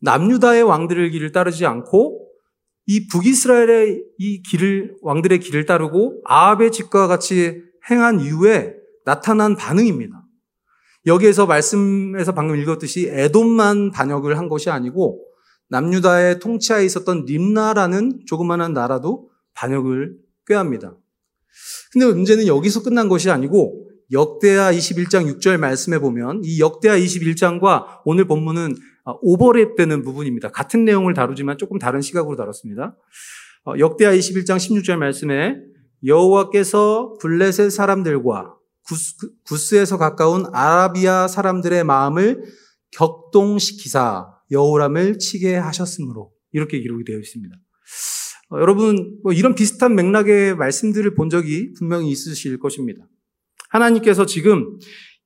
남유다의 0.00 0.62
왕들의 0.62 1.10
길을 1.10 1.32
따르지 1.32 1.66
않고 1.66 2.28
이 2.86 3.06
북이스라엘의 3.08 4.04
이 4.18 4.42
길을 4.42 4.96
왕들의 5.02 5.40
길을 5.40 5.66
따르고 5.66 6.22
아합의 6.24 6.72
집과 6.72 7.06
같이 7.06 7.62
행한 7.90 8.20
이후에 8.20 8.74
나타난 9.04 9.56
반응입니다. 9.56 10.22
여기에서 11.06 11.46
말씀에서 11.46 12.32
방금 12.32 12.56
읽었듯이 12.56 13.08
에돔만 13.10 13.90
반역을 13.90 14.38
한 14.38 14.48
것이 14.48 14.70
아니고 14.70 15.22
남유다의 15.68 16.40
통치하에 16.40 16.84
있었던 16.84 17.24
림나라는 17.26 18.20
조그마한 18.26 18.72
나라도 18.72 19.30
반역을 19.54 20.23
꾀합니다. 20.46 20.96
근데 21.92 22.06
문제는 22.06 22.46
여기서 22.46 22.82
끝난 22.82 23.08
것이 23.08 23.30
아니고 23.30 23.88
역대하 24.12 24.72
21장 24.72 25.32
6절 25.34 25.56
말씀에 25.58 25.98
보면 25.98 26.42
이 26.44 26.60
역대하 26.60 26.96
21장과 26.96 28.02
오늘 28.04 28.26
본문은 28.26 28.74
어, 29.04 29.20
오버랩되는 29.20 30.04
부분입니다. 30.04 30.50
같은 30.50 30.84
내용을 30.84 31.14
다루지만 31.14 31.58
조금 31.58 31.78
다른 31.78 32.00
시각으로 32.00 32.36
다뤘습니다. 32.36 32.96
어, 33.66 33.74
역대하 33.78 34.12
21장 34.12 34.56
16절 34.56 34.96
말씀에 34.96 35.56
여호와께서 36.04 37.16
블레셋 37.20 37.70
사람들과 37.70 38.56
구스, 39.44 39.76
에서 39.76 39.96
가까운 39.96 40.44
아라비아 40.52 41.26
사람들의 41.26 41.84
마음을 41.84 42.44
격동시키사 42.92 44.26
여호람을 44.50 45.18
치게 45.18 45.56
하셨으므로 45.56 46.32
이렇게 46.52 46.80
기록이 46.80 47.04
되어 47.04 47.18
있습니다. 47.18 47.56
어, 48.50 48.58
여러분 48.60 49.18
뭐 49.22 49.32
이런 49.32 49.54
비슷한 49.54 49.94
맥락의 49.94 50.56
말씀들을 50.56 51.14
본 51.14 51.30
적이 51.30 51.72
분명히 51.72 52.10
있으실 52.10 52.58
것입니다. 52.58 53.06
하나님께서 53.70 54.26
지금 54.26 54.78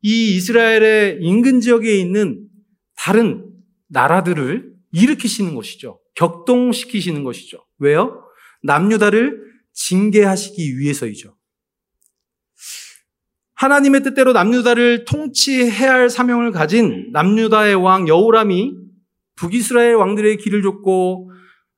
이 0.03 0.37
이스라엘의 0.37 1.19
인근 1.21 1.61
지역에 1.61 1.97
있는 1.97 2.47
다른 2.97 3.51
나라들을 3.89 4.73
일으키시는 4.93 5.55
것이죠. 5.55 6.01
격동시키시는 6.15 7.25
것이죠. 7.25 7.65
왜요? 7.79 8.25
남유다를 8.63 9.43
징계하시기 9.73 10.79
위해서이죠. 10.79 11.37
하나님의 13.55 14.03
뜻대로 14.05 14.33
남유다를 14.33 15.05
통치해야 15.05 15.93
할 15.93 16.11
사명을 16.11 16.53
가진 16.53 17.11
남유다의 17.13 17.75
왕 17.75 18.07
여호람이 18.07 18.73
북이스라엘 19.35 19.95
왕들의 19.95 20.37
길을 20.39 20.63
줬고 20.63 21.33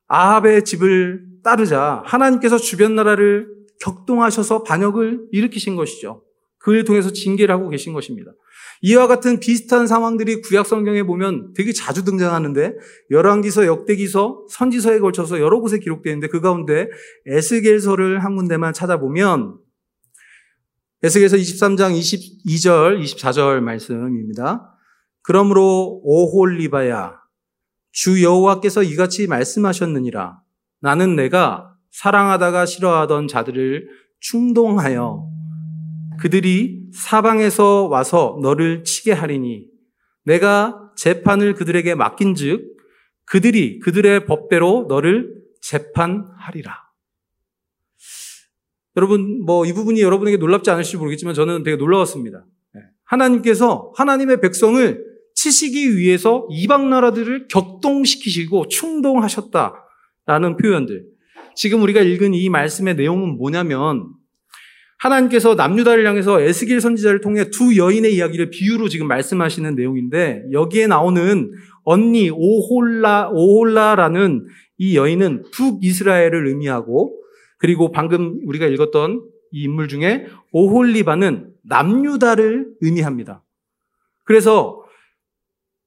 아합의 0.06 0.64
집을 0.64 1.29
따르자 1.42 2.02
하나님께서 2.04 2.58
주변 2.58 2.94
나라를 2.94 3.48
격동하셔서 3.80 4.62
반역을 4.62 5.28
일으키신 5.32 5.76
것이죠. 5.76 6.22
그를 6.58 6.84
통해서 6.84 7.10
징계를 7.10 7.54
하고 7.54 7.68
계신 7.70 7.92
것입니다. 7.92 8.32
이와 8.82 9.06
같은 9.06 9.40
비슷한 9.40 9.86
상황들이 9.86 10.40
구약 10.42 10.66
성경에 10.66 11.02
보면 11.02 11.52
되게 11.54 11.72
자주 11.72 12.04
등장하는데 12.04 12.74
열왕기서, 13.10 13.66
역대기서, 13.66 14.46
선지서에 14.50 15.00
걸쳐서 15.00 15.40
여러 15.40 15.60
곳에 15.60 15.78
기록되어 15.78 16.12
있는데 16.12 16.28
그 16.28 16.40
가운데 16.40 16.88
에스겔서를 17.26 18.24
한 18.24 18.36
군데만 18.36 18.72
찾아보면 18.72 19.58
에스겔서 21.02 21.36
23장 21.36 21.98
22절, 21.98 23.02
24절 23.02 23.60
말씀입니다. 23.60 24.76
그러므로 25.22 26.00
오홀리바야 26.02 27.18
주 27.92 28.22
여호와께서 28.22 28.82
이같이 28.82 29.26
말씀하셨느니라 29.26 30.40
나는 30.80 31.16
내가 31.16 31.74
사랑하다가 31.90 32.66
싫어하던 32.66 33.28
자들을 33.28 33.88
충동하여 34.20 35.28
그들이 36.18 36.82
사방에서 36.92 37.86
와서 37.88 38.38
너를 38.42 38.84
치게 38.84 39.12
하리니 39.12 39.66
내가 40.24 40.90
재판을 40.96 41.54
그들에게 41.54 41.94
맡긴즉 41.94 42.76
그들이 43.24 43.78
그들의 43.78 44.26
법대로 44.26 44.86
너를 44.88 45.34
재판하리라. 45.62 46.90
여러분 48.96 49.44
뭐 49.44 49.64
이 49.64 49.72
부분이 49.72 50.00
여러분에게 50.02 50.36
놀랍지 50.36 50.70
않을지 50.70 50.96
모르겠지만 50.96 51.34
저는 51.34 51.62
되게 51.62 51.76
놀라웠습니다. 51.76 52.44
네. 52.74 52.80
하나님께서 53.04 53.92
하나님의 53.96 54.40
백성을 54.40 55.04
치시기 55.34 55.96
위해서 55.96 56.46
이방 56.50 56.90
나라들을 56.90 57.48
격동시키시고 57.48 58.68
충동하셨다 58.68 59.74
라는 60.30 60.56
표현들. 60.56 61.06
지금 61.56 61.82
우리가 61.82 62.02
읽은 62.02 62.34
이 62.34 62.48
말씀의 62.48 62.94
내용은 62.94 63.36
뭐냐면 63.36 64.06
하나님께서 64.98 65.56
남유다를 65.56 66.06
향해서 66.06 66.40
에스겔 66.40 66.80
선지자를 66.80 67.20
통해 67.20 67.50
두 67.50 67.76
여인의 67.76 68.14
이야기를 68.14 68.50
비유로 68.50 68.88
지금 68.88 69.08
말씀하시는 69.08 69.74
내용인데 69.74 70.44
여기에 70.52 70.86
나오는 70.86 71.50
언니 71.82 72.30
오홀라 72.30 73.30
오홀라라는 73.32 74.46
이 74.78 74.96
여인은 74.96 75.46
북이스라엘을 75.52 76.46
의미하고 76.46 77.20
그리고 77.58 77.90
방금 77.90 78.38
우리가 78.46 78.66
읽었던 78.66 79.24
이 79.50 79.62
인물 79.64 79.88
중에 79.88 80.26
오홀리바는 80.52 81.54
남유다를 81.64 82.68
의미합니다. 82.82 83.42
그래서 84.22 84.79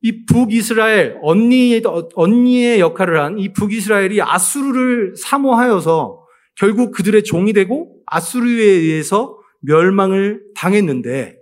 이 0.03 0.25
북이스라엘 0.25 1.17
언니 1.21 1.81
언니의 2.15 2.79
역할을 2.81 3.19
한 3.19 3.37
이 3.39 3.53
북이스라엘이 3.53 4.21
아수르를 4.21 5.15
사모하여서 5.15 6.21
결국 6.55 6.91
그들의 6.91 7.23
종이 7.23 7.53
되고 7.53 7.95
아수르에 8.05 8.63
의해서 8.63 9.37
멸망을 9.61 10.43
당했는데 10.55 11.37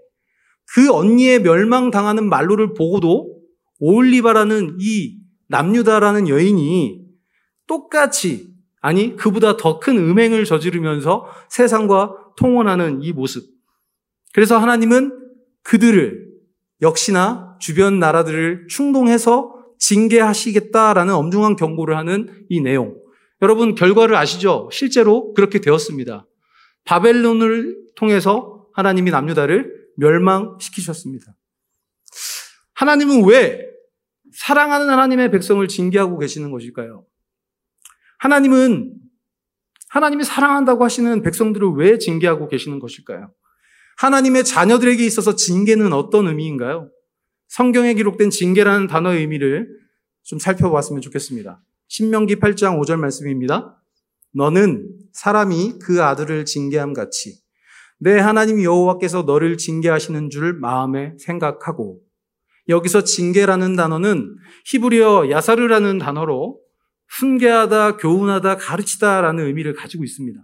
그 0.74 0.94
언니의 0.94 1.42
멸망당하는 1.42 2.30
말로를 2.30 2.74
보고도 2.76 3.36
오올리바라는 3.80 4.78
이 4.80 5.18
남유다라는 5.50 6.30
여인이 6.30 7.02
똑같이 7.68 8.52
아니 8.80 9.16
그보다 9.16 9.58
더 9.58 9.80
큰 9.80 9.98
음행을 9.98 10.46
저지르면서 10.46 11.26
세상과 11.50 12.16
통혼하는 12.38 13.02
이 13.02 13.12
모습. 13.12 13.44
그래서 14.34 14.58
하나님은 14.60 15.12
그들을 15.64 16.28
역시나 16.82 17.51
주변 17.62 18.00
나라들을 18.00 18.68
충동해서 18.68 19.56
징계하시겠다라는 19.80 21.14
엄중한 21.14 21.56
경고를 21.56 21.98
하는 21.98 22.46
이 22.50 22.60
내용. 22.60 22.96
여러분 23.42 23.74
결과를 23.76 24.16
아시죠? 24.16 24.70
실제로 24.72 25.34
그렇게 25.34 25.60
되었습니다. 25.60 26.28
바벨론을 26.86 27.78
통해서 27.96 28.68
하나님이 28.74 29.12
남유다를 29.12 29.90
멸망시키셨습니다. 29.98 31.34
하나님은 32.74 33.26
왜 33.26 33.66
사랑하는 34.34 34.90
하나님의 34.90 35.32
백성을 35.32 35.66
징계하고 35.68 36.18
계시는 36.18 36.52
것일까요? 36.52 37.06
하나님은 38.20 38.94
하나님이 39.90 40.24
사랑한다고 40.24 40.84
하시는 40.84 41.22
백성들을 41.22 41.74
왜 41.76 41.98
징계하고 41.98 42.48
계시는 42.48 42.80
것일까요? 42.80 43.34
하나님의 43.98 44.46
자녀들에게 44.46 45.06
있어서 45.06 45.36
징계는 45.36 45.92
어떤 45.94 46.28
의미인가요? 46.28 46.90
성경에 47.52 47.94
기록된 47.96 48.30
징계라는 48.30 48.88
단어의 48.88 49.20
의미를 49.20 49.68
좀 50.24 50.40
살펴봤으면 50.40 51.02
좋겠습니다. 51.02 51.62
신명기 51.90 52.38
8장 52.38 52.80
5절 52.80 52.96
말씀입니다. 52.96 53.78
너는 54.34 54.88
사람이 55.12 55.80
그 55.82 56.02
아들을 56.02 56.46
징계함 56.46 56.94
같이 56.94 57.42
내 58.00 58.18
하나님 58.18 58.64
여호와께서 58.64 59.24
너를 59.24 59.58
징계하시는 59.58 60.30
줄 60.30 60.54
마음에 60.54 61.14
생각하고 61.20 62.00
여기서 62.70 63.04
징계라는 63.04 63.76
단어는 63.76 64.34
히브리어 64.68 65.30
야사르라는 65.30 65.98
단어로 65.98 66.58
훈계하다, 67.10 67.98
교훈하다, 67.98 68.56
가르치다라는 68.56 69.46
의미를 69.46 69.74
가지고 69.74 70.06
있습니다. 70.06 70.40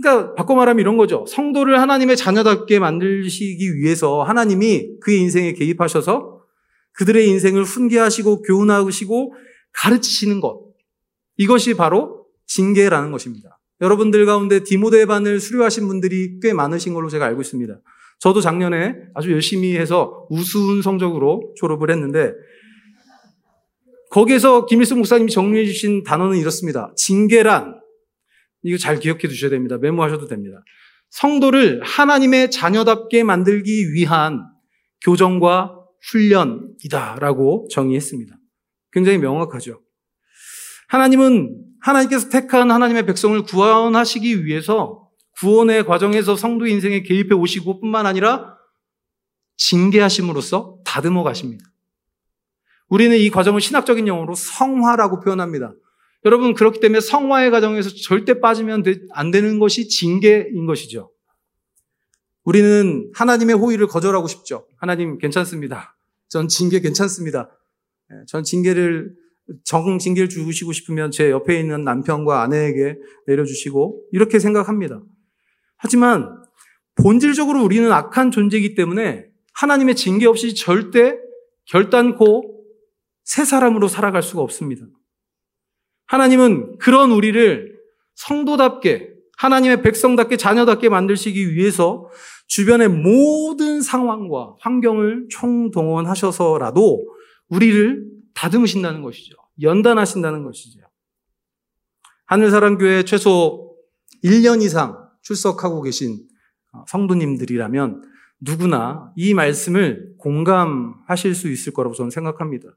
그러니까 0.00 0.34
바꿔 0.34 0.54
말하면 0.54 0.80
이런 0.80 0.96
거죠. 0.96 1.24
성도를 1.28 1.80
하나님의 1.80 2.16
자녀답게 2.16 2.78
만들시기 2.78 3.76
위해서 3.76 4.22
하나님이 4.22 4.98
그의 5.00 5.20
인생에 5.20 5.52
개입하셔서 5.52 6.40
그들의 6.94 7.28
인생을 7.28 7.64
훈계하시고 7.64 8.42
교훈하시고 8.42 9.34
가르치시는 9.72 10.40
것. 10.40 10.60
이것이 11.36 11.74
바로 11.74 12.26
징계라는 12.46 13.10
것입니다. 13.12 13.58
여러분들 13.80 14.26
가운데 14.26 14.62
디모데 14.62 15.06
반을 15.06 15.40
수료하신 15.40 15.88
분들이 15.88 16.38
꽤 16.40 16.52
많으신 16.52 16.94
걸로 16.94 17.08
제가 17.08 17.24
알고 17.26 17.40
있습니다. 17.40 17.80
저도 18.20 18.40
작년에 18.40 18.94
아주 19.14 19.32
열심히 19.32 19.76
해서 19.76 20.26
우수운 20.30 20.82
성적으로 20.82 21.52
졸업을 21.56 21.90
했는데 21.90 22.32
거기에서 24.10 24.66
김일성 24.66 24.98
목사님이 24.98 25.32
정리해 25.32 25.66
주신 25.66 26.04
단어는 26.04 26.38
이렇습니다. 26.38 26.92
징계란 26.96 27.81
이거 28.62 28.78
잘 28.78 28.98
기억해 28.98 29.28
두셔야 29.28 29.50
됩니다. 29.50 29.78
메모하셔도 29.78 30.26
됩니다. 30.26 30.62
성도를 31.10 31.82
하나님의 31.82 32.50
자녀답게 32.50 33.22
만들기 33.22 33.92
위한 33.92 34.46
교정과 35.04 35.78
훈련이다라고 36.10 37.68
정의했습니다. 37.70 38.36
굉장히 38.92 39.18
명확하죠. 39.18 39.80
하나님은 40.88 41.56
하나님께서 41.80 42.28
택한 42.28 42.70
하나님의 42.70 43.06
백성을 43.06 43.40
구원하시기 43.42 44.44
위해서 44.44 45.08
구원의 45.38 45.84
과정에서 45.86 46.36
성도 46.36 46.66
인생에 46.66 47.02
개입해 47.02 47.34
오시고 47.34 47.80
뿐만 47.80 48.06
아니라 48.06 48.56
징계하심으로써 49.56 50.78
다듬어 50.84 51.22
가십니다. 51.22 51.64
우리는 52.88 53.16
이 53.16 53.30
과정을 53.30 53.60
신학적인 53.60 54.06
용어로 54.06 54.34
성화라고 54.34 55.20
표현합니다. 55.20 55.72
여러분, 56.24 56.54
그렇기 56.54 56.80
때문에 56.80 57.00
성화의 57.00 57.50
과정에서 57.50 57.90
절대 57.90 58.40
빠지면 58.40 58.84
안 59.10 59.30
되는 59.30 59.58
것이 59.58 59.88
징계인 59.88 60.66
것이죠. 60.66 61.10
우리는 62.44 63.10
하나님의 63.14 63.56
호의를 63.56 63.86
거절하고 63.86 64.28
싶죠. 64.28 64.66
하나님 64.76 65.18
괜찮습니다. 65.18 65.96
전 66.28 66.48
징계 66.48 66.80
괜찮습니다. 66.80 67.50
예, 68.10 68.24
전 68.26 68.42
징계를 68.42 69.14
정 69.64 69.98
징계를 69.98 70.28
주시고 70.28 70.72
싶으면 70.72 71.10
제 71.10 71.30
옆에 71.30 71.58
있는 71.58 71.82
남편과 71.82 72.42
아내에게 72.42 72.96
내려주시고 73.26 74.08
이렇게 74.12 74.38
생각합니다. 74.38 75.02
하지만 75.76 76.42
본질적으로 76.94 77.62
우리는 77.62 77.90
악한 77.90 78.30
존재이기 78.30 78.74
때문에 78.74 79.26
하나님의 79.54 79.96
징계 79.96 80.26
없이 80.26 80.54
절대 80.54 81.18
결단코 81.66 82.64
새 83.24 83.44
사람으로 83.44 83.88
살아갈 83.88 84.22
수가 84.22 84.42
없습니다. 84.42 84.86
하나님은 86.12 86.76
그런 86.76 87.10
우리를 87.10 87.74
성도답게 88.16 89.14
하나님의 89.38 89.80
백성답게 89.80 90.36
자녀답게 90.36 90.90
만들시기 90.90 91.54
위해서 91.54 92.06
주변의 92.48 92.88
모든 92.88 93.80
상황과 93.80 94.56
환경을 94.60 95.28
총동원하셔서라도 95.30 97.08
우리를 97.48 98.04
다듬으신다는 98.34 99.00
것이죠. 99.00 99.36
연단하신다는 99.62 100.44
것이죠. 100.44 100.80
하늘사랑교회 102.26 103.04
최소 103.04 103.74
1년 104.22 104.60
이상 104.60 105.08
출석하고 105.22 105.80
계신 105.80 106.28
성도님들이라면 106.88 108.02
누구나 108.38 109.10
이 109.16 109.32
말씀을 109.32 110.12
공감하실 110.18 111.34
수 111.34 111.48
있을 111.50 111.72
거라고 111.72 111.94
저는 111.94 112.10
생각합니다. 112.10 112.68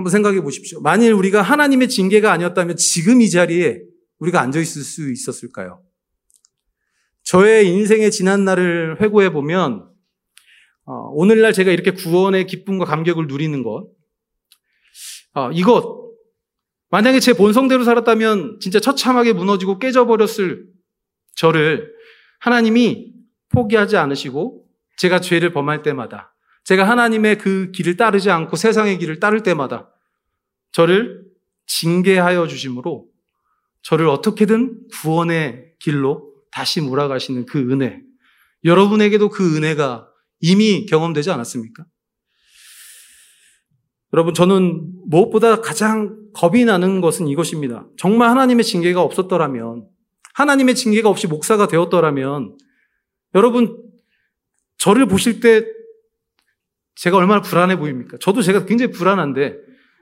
한번 0.00 0.10
생각해 0.10 0.40
보십시오. 0.40 0.80
만일 0.80 1.12
우리가 1.12 1.42
하나님의 1.42 1.88
징계가 1.88 2.32
아니었다면 2.32 2.76
지금 2.76 3.20
이 3.20 3.28
자리에 3.28 3.82
우리가 4.18 4.40
앉아 4.40 4.58
있을 4.58 4.82
수 4.82 5.10
있었을까요? 5.12 5.82
저의 7.22 7.68
인생의 7.68 8.10
지난 8.10 8.44
날을 8.44 9.00
회고해 9.00 9.30
보면 9.30 9.88
어, 10.86 10.92
오늘날 11.12 11.52
제가 11.52 11.70
이렇게 11.70 11.90
구원의 11.92 12.46
기쁨과 12.46 12.86
감격을 12.86 13.26
누리는 13.26 13.62
것 13.62 13.88
어, 15.34 15.50
이것 15.52 16.00
만약에 16.88 17.20
제 17.20 17.34
본성대로 17.34 17.84
살았다면 17.84 18.58
진짜 18.60 18.80
처참하게 18.80 19.34
무너지고 19.34 19.78
깨져버렸을 19.78 20.64
저를 21.36 21.92
하나님이 22.40 23.12
포기하지 23.50 23.96
않으시고 23.98 24.64
제가 24.96 25.20
죄를 25.20 25.52
범할 25.52 25.82
때마다 25.82 26.29
제가 26.64 26.88
하나님의 26.88 27.38
그 27.38 27.70
길을 27.72 27.96
따르지 27.96 28.30
않고 28.30 28.56
세상의 28.56 28.98
길을 28.98 29.20
따를 29.20 29.42
때마다 29.42 29.90
저를 30.72 31.24
징계하여 31.66 32.46
주심으로 32.46 33.06
저를 33.82 34.08
어떻게든 34.08 34.88
구원의 34.92 35.74
길로 35.78 36.34
다시 36.50 36.80
몰아가시는 36.80 37.46
그 37.46 37.58
은혜. 37.70 38.00
여러분에게도 38.64 39.30
그 39.30 39.56
은혜가 39.56 40.08
이미 40.40 40.86
경험되지 40.86 41.30
않았습니까? 41.30 41.84
여러분, 44.12 44.34
저는 44.34 45.08
무엇보다 45.08 45.60
가장 45.60 46.16
겁이 46.34 46.64
나는 46.64 47.00
것은 47.00 47.28
이것입니다. 47.28 47.86
정말 47.96 48.30
하나님의 48.30 48.64
징계가 48.64 49.00
없었더라면, 49.02 49.86
하나님의 50.34 50.74
징계가 50.74 51.08
없이 51.08 51.26
목사가 51.26 51.68
되었더라면, 51.68 52.56
여러분, 53.34 53.80
저를 54.78 55.06
보실 55.06 55.40
때 55.40 55.64
제가 56.94 57.16
얼마나 57.16 57.40
불안해 57.40 57.76
보입니까? 57.76 58.18
저도 58.20 58.42
제가 58.42 58.66
굉장히 58.66 58.92
불안한데, 58.92 59.56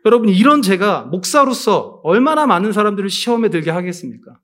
여러분, 0.04 0.28
이런 0.28 0.62
제가 0.62 1.02
목사로서 1.02 2.00
얼마나 2.02 2.46
많은 2.46 2.72
사람들을 2.72 3.08
시험에 3.10 3.50
들게 3.50 3.70
하겠습니까? 3.70 4.38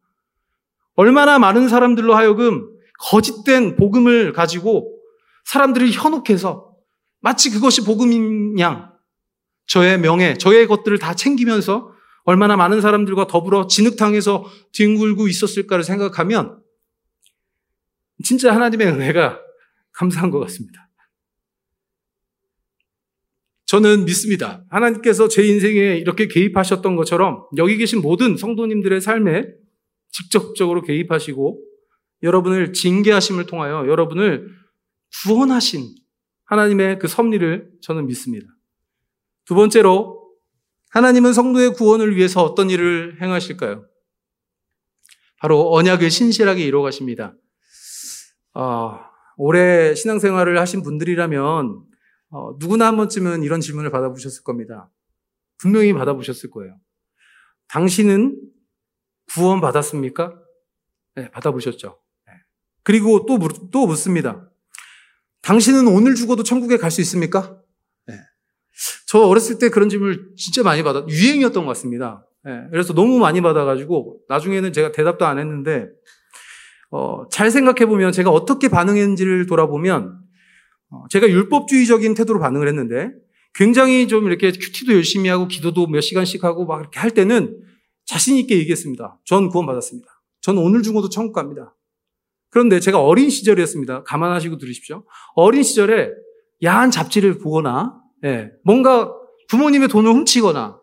얼마나 0.96 1.38
많은 1.38 1.68
사람들로 1.68 2.14
하여금 2.14 2.68
거짓된 3.00 3.76
복음을 3.76 4.32
가지고 4.32 4.96
사람들을 5.44 5.90
현혹해서 5.90 6.72
마치 7.20 7.50
그것이 7.50 7.84
복음인 7.84 8.58
양 8.58 8.92
저의 9.66 9.98
명예, 9.98 10.34
저의 10.34 10.66
것들을 10.66 10.98
다 10.98 11.14
챙기면서 11.14 11.92
얼마나 12.24 12.56
많은 12.56 12.80
사람들과 12.80 13.26
더불어 13.26 13.66
진흙탕에서 13.66 14.44
뒹굴고 14.72 15.28
있었을까를 15.28 15.84
생각하면 15.84 16.62
진짜 18.22 18.54
하나님의 18.54 18.86
은혜가 18.88 19.40
감사한 19.92 20.30
것 20.30 20.40
같습니다. 20.40 20.88
저는 23.66 24.04
믿습니다. 24.04 24.64
하나님께서 24.70 25.28
제 25.28 25.46
인생에 25.46 25.96
이렇게 25.96 26.28
개입하셨던 26.28 26.96
것처럼 26.96 27.46
여기 27.56 27.76
계신 27.76 28.00
모든 28.00 28.36
성도님들의 28.36 29.00
삶에 29.00 29.46
직접적으로 30.10 30.82
개입하시고 30.82 31.60
여러분을 32.22 32.72
징계하심을 32.72 33.46
통하여 33.46 33.86
여러분을 33.88 34.48
구원하신 35.22 35.94
하나님의 36.44 36.98
그 36.98 37.08
섭리를 37.08 37.70
저는 37.80 38.06
믿습니다. 38.06 38.46
두 39.44 39.54
번째로 39.54 40.24
하나님은 40.90 41.32
성도의 41.32 41.72
구원을 41.72 42.16
위해서 42.16 42.42
어떤 42.42 42.70
일을 42.70 43.20
행하실까요? 43.20 43.84
바로 45.40 45.72
언약을 45.72 46.10
신실하게 46.10 46.64
이루어 46.64 46.82
가십니다. 46.82 47.34
어, 48.54 49.00
오래 49.36 49.94
신앙생활을 49.94 50.58
하신 50.60 50.82
분들이라면 50.82 51.84
어, 52.30 52.56
누구나 52.58 52.86
한 52.86 52.96
번쯤은 52.96 53.42
이런 53.42 53.60
질문을 53.60 53.90
받아보셨을 53.90 54.42
겁니다. 54.42 54.90
분명히 55.58 55.92
받아보셨을 55.92 56.50
거예요. 56.50 56.78
당신은 57.68 58.40
구원 59.32 59.60
받았습니까? 59.60 60.34
네, 61.14 61.30
받아보셨죠. 61.30 61.98
네. 62.26 62.32
그리고 62.82 63.24
또, 63.26 63.38
또 63.70 63.86
묻습니다. 63.86 64.50
당신은 65.42 65.86
오늘 65.86 66.14
죽어도 66.14 66.42
천국에 66.42 66.76
갈 66.76 66.90
수 66.90 67.00
있습니까? 67.02 67.60
네. 68.06 68.14
저 69.06 69.20
어렸을 69.20 69.58
때 69.58 69.68
그런 69.68 69.88
질문을 69.88 70.32
진짜 70.36 70.62
많이 70.62 70.82
받아, 70.82 71.06
유행이었던 71.08 71.64
것 71.64 71.68
같습니다. 71.68 72.26
네. 72.42 72.66
그래서 72.70 72.92
너무 72.92 73.18
많이 73.18 73.40
받아가지고, 73.40 74.20
나중에는 74.28 74.72
제가 74.72 74.92
대답도 74.92 75.24
안 75.24 75.38
했는데, 75.38 75.88
어, 76.90 77.28
잘 77.28 77.50
생각해보면 77.50 78.12
제가 78.12 78.30
어떻게 78.30 78.68
반응했는지를 78.68 79.46
돌아보면, 79.46 80.12
어, 80.12 80.22
제가 81.10 81.28
율법주의적인 81.28 82.14
태도로 82.14 82.40
반응을 82.40 82.68
했는데, 82.68 83.10
굉장히 83.54 84.08
좀 84.08 84.26
이렇게 84.26 84.50
큐티도 84.50 84.94
열심히 84.94 85.28
하고, 85.28 85.48
기도도 85.48 85.86
몇 85.86 86.00
시간씩 86.00 86.44
하고, 86.44 86.66
막 86.66 86.80
이렇게 86.80 86.98
할 86.98 87.10
때는, 87.10 87.60
자신 88.04 88.36
있게 88.36 88.58
얘기했습니다. 88.58 89.20
전 89.24 89.48
구원받았습니다. 89.48 90.08
저는 90.40 90.62
오늘 90.62 90.82
죽어도 90.82 91.08
천국 91.08 91.32
갑니다. 91.32 91.74
그런데 92.50 92.78
제가 92.78 93.02
어린 93.02 93.30
시절이었습니다. 93.30 94.04
감안하시고 94.04 94.58
들으십시오. 94.58 95.04
어린 95.34 95.62
시절에 95.62 96.10
야한 96.62 96.90
잡지를 96.90 97.38
보거나 97.38 98.00
예, 98.24 98.50
뭔가 98.62 99.12
부모님의 99.48 99.88
돈을 99.88 100.12
훔치거나 100.12 100.78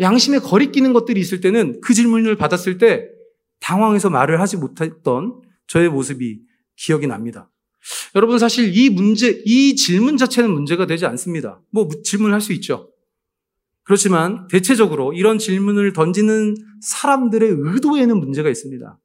양심에 0.00 0.38
거리끼는 0.38 0.92
것들이 0.92 1.20
있을 1.20 1.40
때는 1.40 1.80
그 1.82 1.92
질문을 1.92 2.36
받았을 2.36 2.78
때 2.78 3.06
당황해서 3.60 4.08
말을 4.08 4.40
하지 4.40 4.56
못했던 4.56 5.42
저의 5.66 5.90
모습이 5.90 6.40
기억이 6.76 7.06
납니다. 7.06 7.50
여러분 8.14 8.38
사실 8.38 8.76
이 8.76 8.90
문제, 8.90 9.42
이 9.44 9.74
질문 9.76 10.16
자체는 10.16 10.50
문제가 10.50 10.86
되지 10.86 11.06
않습니다. 11.06 11.60
뭐 11.70 11.88
질문할 12.04 12.40
수 12.40 12.52
있죠. 12.54 12.90
그렇지만 13.84 14.46
대체적으로 14.48 15.12
이런 15.12 15.38
질문을 15.38 15.92
던지는 15.92 16.54
사람들의 16.80 17.56
의도에는 17.58 18.18
문제가 18.18 18.48
있습니다. 18.48 18.98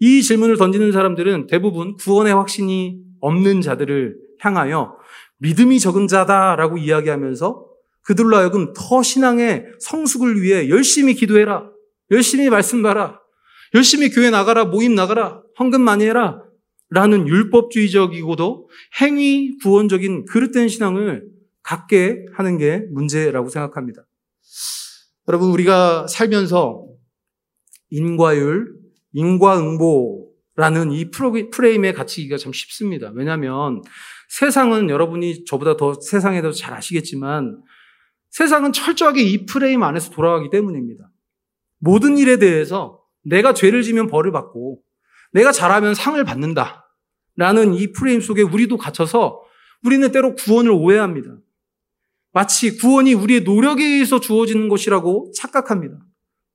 이 0.00 0.22
질문을 0.22 0.56
던지는 0.56 0.92
사람들은 0.92 1.46
대부분 1.46 1.96
구원의 1.96 2.34
확신이 2.34 2.98
없는 3.20 3.60
자들을 3.60 4.16
향하여 4.40 4.96
믿음이 5.38 5.80
적은 5.80 6.08
자다라고 6.08 6.78
이야기하면서 6.78 7.66
그들로 8.02 8.36
하여금 8.36 8.72
더 8.74 9.02
신앙의 9.02 9.64
성숙을 9.80 10.42
위해 10.42 10.68
열심히 10.68 11.14
기도해라. 11.14 11.70
열심히 12.10 12.50
말씀 12.50 12.82
봐라. 12.82 13.20
열심히 13.74 14.10
교회 14.10 14.30
나가라. 14.30 14.64
모임 14.64 14.94
나가라. 14.94 15.40
헌금 15.58 15.80
많이 15.80 16.04
해라. 16.04 16.43
라는 16.94 17.26
율법주의적이고도 17.26 18.68
행위 19.00 19.58
구원적인 19.58 20.26
그릇된 20.26 20.68
신앙을 20.68 21.26
갖게 21.60 22.24
하는 22.34 22.56
게 22.56 22.84
문제라고 22.92 23.48
생각합니다. 23.48 24.06
여러분, 25.26 25.50
우리가 25.50 26.06
살면서 26.06 26.86
인과율, 27.90 28.72
인과응보라는 29.12 30.92
이 30.92 31.10
프레임에 31.10 31.92
갇히기가 31.92 32.36
참 32.36 32.52
쉽습니다. 32.52 33.10
왜냐하면 33.12 33.82
세상은 34.28 34.88
여러분이 34.88 35.46
저보다 35.46 35.76
더 35.76 35.94
세상에 35.94 36.42
대해서 36.42 36.56
잘 36.56 36.74
아시겠지만 36.74 37.60
세상은 38.30 38.72
철저하게 38.72 39.22
이 39.22 39.46
프레임 39.46 39.82
안에서 39.82 40.10
돌아가기 40.10 40.50
때문입니다. 40.50 41.10
모든 41.78 42.18
일에 42.18 42.38
대해서 42.38 43.00
내가 43.24 43.52
죄를 43.52 43.82
지면 43.82 44.06
벌을 44.06 44.30
받고 44.30 44.80
내가 45.32 45.50
잘하면 45.50 45.94
상을 45.94 46.22
받는다. 46.22 46.83
라는 47.36 47.74
이 47.74 47.92
프레임 47.92 48.20
속에 48.20 48.42
우리도 48.42 48.76
갇혀서 48.76 49.42
우리는 49.82 50.10
때로 50.12 50.34
구원을 50.34 50.70
오해합니다. 50.70 51.36
마치 52.32 52.76
구원이 52.78 53.14
우리의 53.14 53.42
노력에 53.42 53.84
의해서 53.84 54.20
주어지는 54.20 54.68
것이라고 54.68 55.32
착각합니다. 55.36 55.98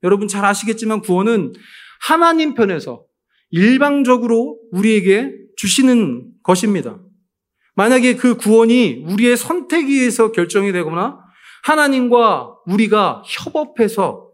여러분 0.03 0.27
잘 0.27 0.45
아시겠지만 0.45 1.01
구원은 1.01 1.53
하나님 2.01 2.53
편에서 2.53 3.03
일방적으로 3.51 4.59
우리에게 4.71 5.33
주시는 5.57 6.31
것입니다. 6.43 6.99
만약에 7.75 8.15
그 8.15 8.35
구원이 8.35 9.05
우리의 9.07 9.37
선택에 9.37 9.87
의해서 9.87 10.31
결정이 10.31 10.71
되거나 10.71 11.19
하나님과 11.63 12.55
우리가 12.65 13.23
협업해서 13.25 14.29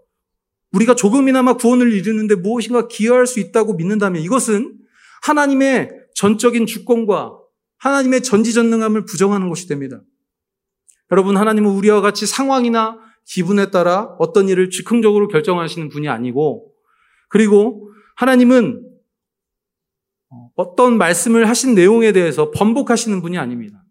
우리가 0.71 0.95
조금이나마 0.95 1.53
구원을 1.53 1.93
이루는데 1.93 2.36
무엇인가 2.36 2.88
기여할 2.88 3.27
수 3.27 3.39
있다고 3.39 3.75
믿는다면 3.75 4.21
이것은 4.21 4.73
하나님의 5.23 6.05
전적인 6.15 6.65
주권과 6.65 7.38
하나님의 7.78 8.23
전지전능함을 8.23 9.06
부정하는 9.06 9.49
것이 9.49 9.67
됩니다. 9.67 10.01
여러분, 11.12 11.38
하나님은 11.38 11.69
우리와 11.71 12.01
같이 12.01 12.25
상황이나 12.25 12.97
기분에 13.25 13.69
따라 13.69 14.15
어떤 14.19 14.49
일을 14.49 14.69
즉흥적으로 14.69 15.28
결정하시는 15.28 15.89
분이 15.89 16.10
아니고, 16.10 16.73
그리고 17.30 17.91
하나님은 18.15 18.82
어떤 20.56 20.97
말씀을 20.97 21.47
하신 21.49 21.75
내용에 21.75 22.12
대해서 22.12 22.51
번복하시는 22.51 23.21
분이 23.21 23.38
아닙니다. 23.38 23.84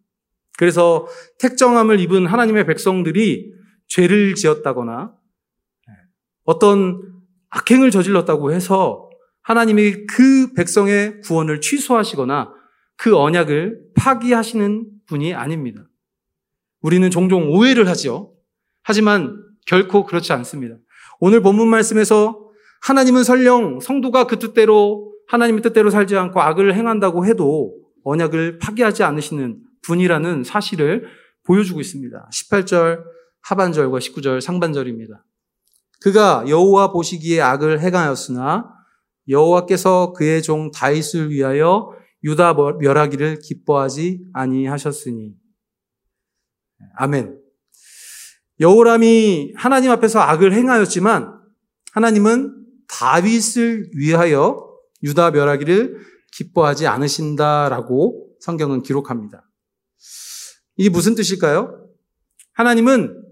그래서 0.56 1.06
택정함을 1.40 2.00
입은 2.00 2.26
하나님의 2.26 2.66
백성들이 2.66 3.52
죄를 3.86 4.34
지었다거나 4.34 5.14
어떤 6.44 7.02
악행을 7.50 7.90
저질렀다고 7.90 8.52
해서 8.52 9.03
하나님이 9.44 10.06
그 10.06 10.52
백성의 10.54 11.20
구원을 11.20 11.60
취소하시거나 11.60 12.52
그 12.96 13.16
언약을 13.16 13.78
파기하시는 13.94 14.86
분이 15.06 15.34
아닙니다. 15.34 15.86
우리는 16.80 17.08
종종 17.10 17.50
오해를 17.50 17.88
하지요. 17.88 18.32
하지만 18.82 19.38
결코 19.66 20.04
그렇지 20.04 20.32
않습니다. 20.32 20.76
오늘 21.20 21.40
본문 21.40 21.68
말씀에서 21.68 22.40
하나님은 22.82 23.22
설령 23.22 23.80
성도가 23.80 24.26
그 24.26 24.38
뜻대로 24.38 25.14
하나님의 25.28 25.62
뜻대로 25.62 25.90
살지 25.90 26.16
않고 26.16 26.40
악을 26.40 26.74
행한다고 26.74 27.26
해도 27.26 27.74
언약을 28.04 28.58
파기하지 28.58 29.02
않으시는 29.04 29.58
분이라는 29.82 30.44
사실을 30.44 31.06
보여주고 31.44 31.80
있습니다. 31.80 32.28
18절 32.32 33.02
하반절과 33.42 33.98
19절 33.98 34.40
상반절입니다. 34.40 35.24
그가 36.02 36.44
여호와 36.48 36.92
보시기에 36.92 37.40
악을 37.40 37.80
행하였으나 37.80 38.73
여호와께서 39.28 40.12
그의 40.12 40.42
종 40.42 40.70
다윗을 40.70 41.30
위하여 41.30 41.90
유다 42.22 42.54
멸하기를 42.80 43.38
기뻐하지 43.40 44.24
아니하셨으니 44.32 45.34
아멘. 46.96 47.40
여호람이 48.60 49.54
하나님 49.56 49.90
앞에서 49.90 50.20
악을 50.20 50.52
행하였지만 50.52 51.40
하나님은 51.92 52.64
다윗을 52.88 53.90
위하여 53.94 54.68
유다 55.02 55.32
멸하기를 55.32 55.98
기뻐하지 56.32 56.86
않으신다라고 56.86 58.36
성경은 58.40 58.82
기록합니다. 58.82 59.48
이게 60.76 60.88
무슨 60.88 61.14
뜻일까요? 61.14 61.88
하나님은 62.52 63.22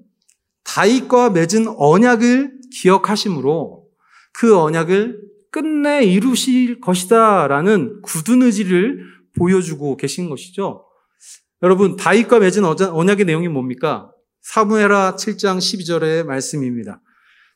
다윗과 0.64 1.30
맺은 1.30 1.66
언약을 1.76 2.60
기억하심으로 2.72 3.86
그 4.32 4.58
언약을 4.58 5.20
끝내 5.52 6.02
이루실 6.04 6.80
것이다 6.80 7.46
라는 7.46 8.00
굳은 8.02 8.42
의지를 8.42 9.04
보여주고 9.38 9.96
계신 9.96 10.28
것이죠. 10.28 10.86
여러분 11.62 11.96
다윗과 11.96 12.40
맺은 12.40 12.64
언약의 12.64 13.26
내용이 13.26 13.48
뭡니까? 13.48 14.10
사무엘하 14.40 15.14
7장 15.16 15.58
12절의 15.58 16.24
말씀입니다. 16.24 17.00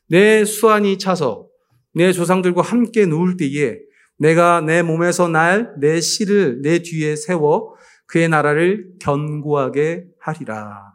내 0.07 0.45
수완이 0.45 0.99
차서 0.99 1.47
내 1.93 2.13
조상들과 2.13 2.61
함께 2.61 3.05
누울 3.05 3.35
때에 3.35 3.79
내가 4.19 4.61
내 4.61 4.83
몸에서 4.83 5.27
날 5.27 5.75
내 5.79 5.99
씨를 5.99 6.61
내 6.61 6.79
뒤에 6.79 7.15
세워 7.15 7.75
그의 8.05 8.29
나라를 8.29 8.91
견고하게 8.99 10.05
하리라. 10.19 10.93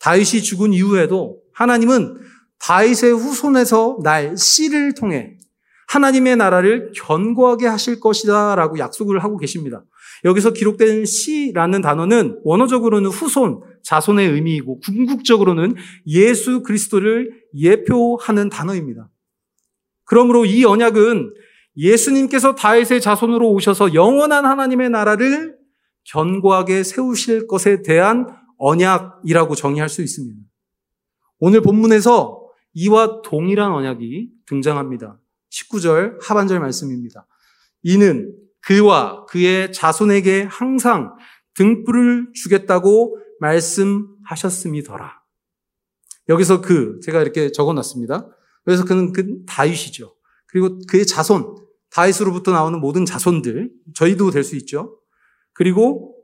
다윗이 0.00 0.42
죽은 0.42 0.72
이후에도 0.72 1.40
하나님은 1.52 2.16
다윗의 2.58 3.12
후손에서 3.12 3.98
날 4.02 4.36
씨를 4.36 4.94
통해 4.94 5.36
하나님의 5.88 6.36
나라를 6.36 6.92
견고하게 6.94 7.66
하실 7.66 8.00
것이다 8.00 8.54
라고 8.54 8.78
약속을 8.78 9.22
하고 9.22 9.36
계십니다. 9.36 9.84
여기서 10.24 10.52
기록된 10.52 11.04
씨라는 11.04 11.82
단어는 11.82 12.40
원어적으로는 12.44 13.10
후손, 13.10 13.60
자손의 13.82 14.30
의미이고 14.30 14.80
궁극적으로는 14.80 15.74
예수 16.06 16.62
그리스도를 16.62 17.30
예표하는 17.54 18.48
단어입니다. 18.48 19.10
그러므로 20.04 20.44
이 20.44 20.64
언약은 20.64 21.34
예수님께서 21.76 22.54
다윗의 22.54 23.00
자손으로 23.00 23.50
오셔서 23.52 23.94
영원한 23.94 24.46
하나님의 24.46 24.90
나라를 24.90 25.56
견고하게 26.04 26.82
세우실 26.82 27.46
것에 27.46 27.82
대한 27.82 28.26
언약이라고 28.58 29.54
정의할 29.54 29.88
수 29.88 30.02
있습니다. 30.02 30.40
오늘 31.40 31.60
본문에서 31.60 32.40
이와 32.74 33.22
동일한 33.22 33.72
언약이 33.72 34.30
등장합니다. 34.46 35.18
19절 35.54 36.18
하반절 36.22 36.60
말씀입니다. 36.60 37.26
이는 37.82 38.34
그와 38.60 39.26
그의 39.26 39.72
자손에게 39.72 40.44
항상 40.44 41.14
등불을 41.54 42.32
주겠다고 42.34 43.18
말씀하셨음이더라. 43.40 45.22
여기서 46.28 46.60
그 46.60 46.98
제가 47.04 47.20
이렇게 47.20 47.52
적어놨습니다. 47.52 48.28
그래서 48.64 48.84
그는 48.84 49.12
그 49.12 49.44
다윗이죠. 49.46 50.14
그리고 50.46 50.78
그의 50.88 51.06
자손 51.06 51.56
다윗으로부터 51.90 52.52
나오는 52.52 52.80
모든 52.80 53.04
자손들 53.04 53.70
저희도 53.94 54.30
될 54.30 54.42
수 54.42 54.56
있죠. 54.56 54.98
그리고 55.52 56.16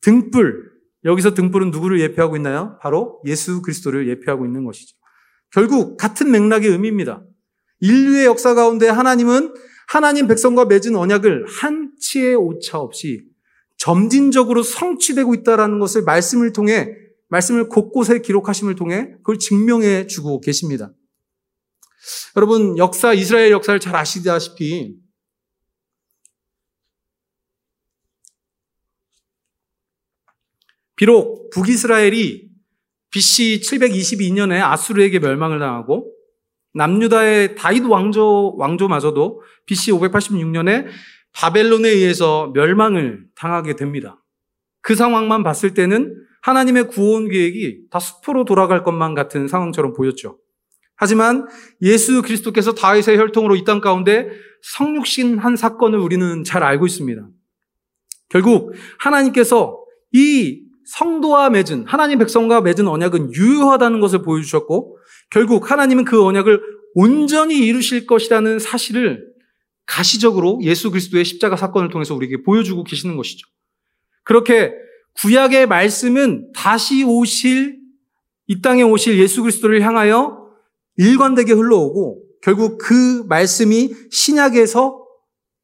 등불 0.00 0.70
여기서 1.04 1.32
등불은 1.34 1.70
누구를 1.70 2.00
예표하고 2.00 2.36
있나요? 2.36 2.78
바로 2.82 3.22
예수 3.24 3.62
그리스도를 3.62 4.08
예표하고 4.08 4.44
있는 4.44 4.64
것이죠. 4.64 4.96
결국 5.50 5.96
같은 5.96 6.30
맥락의 6.30 6.68
의미입니다. 6.68 7.22
인류의 7.80 8.26
역사 8.26 8.54
가운데 8.54 8.88
하나님은 8.88 9.54
하나님 9.88 10.26
백성과 10.28 10.66
맺은 10.66 10.94
언약을 10.94 11.46
한치의 11.48 12.36
오차 12.36 12.78
없이 12.78 13.24
점진적으로 13.76 14.62
성취되고 14.62 15.34
있다는 15.34 15.78
것을 15.80 16.02
말씀을 16.04 16.52
통해 16.52 16.94
말씀을 17.28 17.68
곳곳에 17.68 18.20
기록하심을 18.20 18.74
통해 18.74 19.12
그걸 19.18 19.38
증명해 19.38 20.06
주고 20.06 20.40
계십니다. 20.40 20.92
여러분 22.36 22.76
역사 22.78 23.12
이스라엘 23.12 23.50
역사를 23.50 23.78
잘 23.80 23.96
아시다시피 23.96 24.96
비록 30.96 31.50
북이스라엘이 31.50 32.50
BC 33.10 33.60
722년에 33.64 34.60
아수르에게 34.62 35.18
멸망을 35.18 35.58
당하고 35.58 36.14
남유다의 36.74 37.56
다윗 37.56 37.84
왕조 37.84 38.54
왕조마저도 38.56 39.42
BC 39.66 39.92
586년에 39.92 40.86
바벨론에 41.32 41.88
의해서 41.88 42.50
멸망을 42.54 43.24
당하게 43.34 43.76
됩니다. 43.76 44.22
그 44.82 44.94
상황만 44.94 45.42
봤을 45.42 45.74
때는 45.74 46.14
하나님의 46.42 46.88
구원 46.88 47.28
계획이 47.28 47.82
다 47.90 47.98
수포로 47.98 48.44
돌아갈 48.44 48.82
것만 48.82 49.14
같은 49.14 49.46
상황처럼 49.46 49.92
보였죠. 49.92 50.38
하지만 50.96 51.46
예수 51.82 52.22
그리스도께서 52.22 52.74
다윗의 52.74 53.16
혈통으로 53.18 53.56
이 53.56 53.64
땅 53.64 53.80
가운데 53.80 54.28
성육신 54.62 55.38
한 55.38 55.56
사건을 55.56 55.98
우리는 55.98 56.44
잘 56.44 56.62
알고 56.62 56.86
있습니다. 56.86 57.26
결국 58.28 58.74
하나님께서 58.98 59.82
이 60.12 60.59
성도와 60.90 61.50
맺은 61.50 61.84
하나님 61.86 62.18
백성과 62.18 62.62
맺은 62.62 62.88
언약은 62.88 63.32
유효하다는 63.32 64.00
것을 64.00 64.22
보여주셨고 64.22 64.98
결국 65.30 65.70
하나님은 65.70 66.04
그 66.04 66.24
언약을 66.24 66.60
온전히 66.94 67.58
이루실 67.58 68.06
것이라는 68.06 68.58
사실을 68.58 69.30
가시적으로 69.86 70.58
예수 70.62 70.90
그리스도의 70.90 71.24
십자가 71.24 71.56
사건을 71.56 71.90
통해서 71.90 72.14
우리에게 72.14 72.42
보여주고 72.42 72.82
계시는 72.82 73.16
것이죠. 73.16 73.46
그렇게 74.24 74.72
구약의 75.20 75.68
말씀은 75.68 76.50
다시 76.54 77.04
오실 77.04 77.78
이 78.48 78.60
땅에 78.60 78.82
오실 78.82 79.18
예수 79.18 79.42
그리스도를 79.42 79.82
향하여 79.82 80.44
일관되게 80.96 81.52
흘러오고 81.52 82.24
결국 82.42 82.78
그 82.78 83.24
말씀이 83.28 83.94
신약에서 84.10 85.04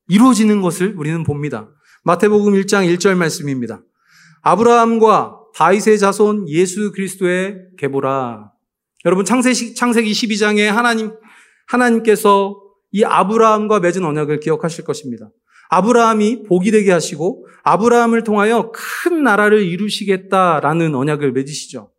이루어지는 0.08 0.60
것을 0.60 0.94
우리는 0.96 1.24
봅니다. 1.24 1.68
마태복음 2.04 2.52
1장 2.54 2.86
1절 2.94 3.16
말씀입니다. 3.16 3.82
아브라함과 4.46 5.40
다윗의 5.56 5.98
자손 5.98 6.48
예수 6.48 6.92
그리스도의 6.92 7.56
계보라. 7.78 8.52
여러분 9.04 9.24
창세기, 9.24 9.74
창세기 9.74 10.12
12장에 10.12 10.66
하나님 10.66 11.14
하나님께서 11.66 12.56
이 12.92 13.02
아브라함과 13.02 13.80
맺은 13.80 14.04
언약을 14.04 14.38
기억하실 14.38 14.84
것입니다. 14.84 15.30
아브라함이 15.68 16.44
복이 16.44 16.70
되게 16.70 16.92
하시고 16.92 17.48
아브라함을 17.64 18.22
통하여 18.22 18.70
큰 18.72 19.24
나라를 19.24 19.62
이루시겠다라는 19.62 20.94
언약을 20.94 21.32
맺으시죠. 21.32 21.90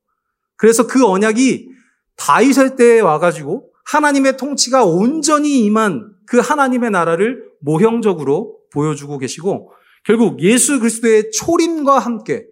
그래서 0.55 0.87
그 0.87 1.05
언약이 1.05 1.67
다윗의 2.15 2.77
때에 2.77 3.01
와가지고 3.01 3.73
하나님의 3.83 4.37
통치가 4.37 4.85
온전히 4.85 5.65
임한 5.65 6.13
그 6.25 6.39
하나님의 6.39 6.91
나라를 6.91 7.43
모형적으로 7.59 8.57
보여주고 8.71 9.17
계시고 9.17 9.73
결국 10.07 10.41
예수 10.41 10.79
그리스도의 10.79 11.31
초림과 11.31 11.99
함께 11.99 12.47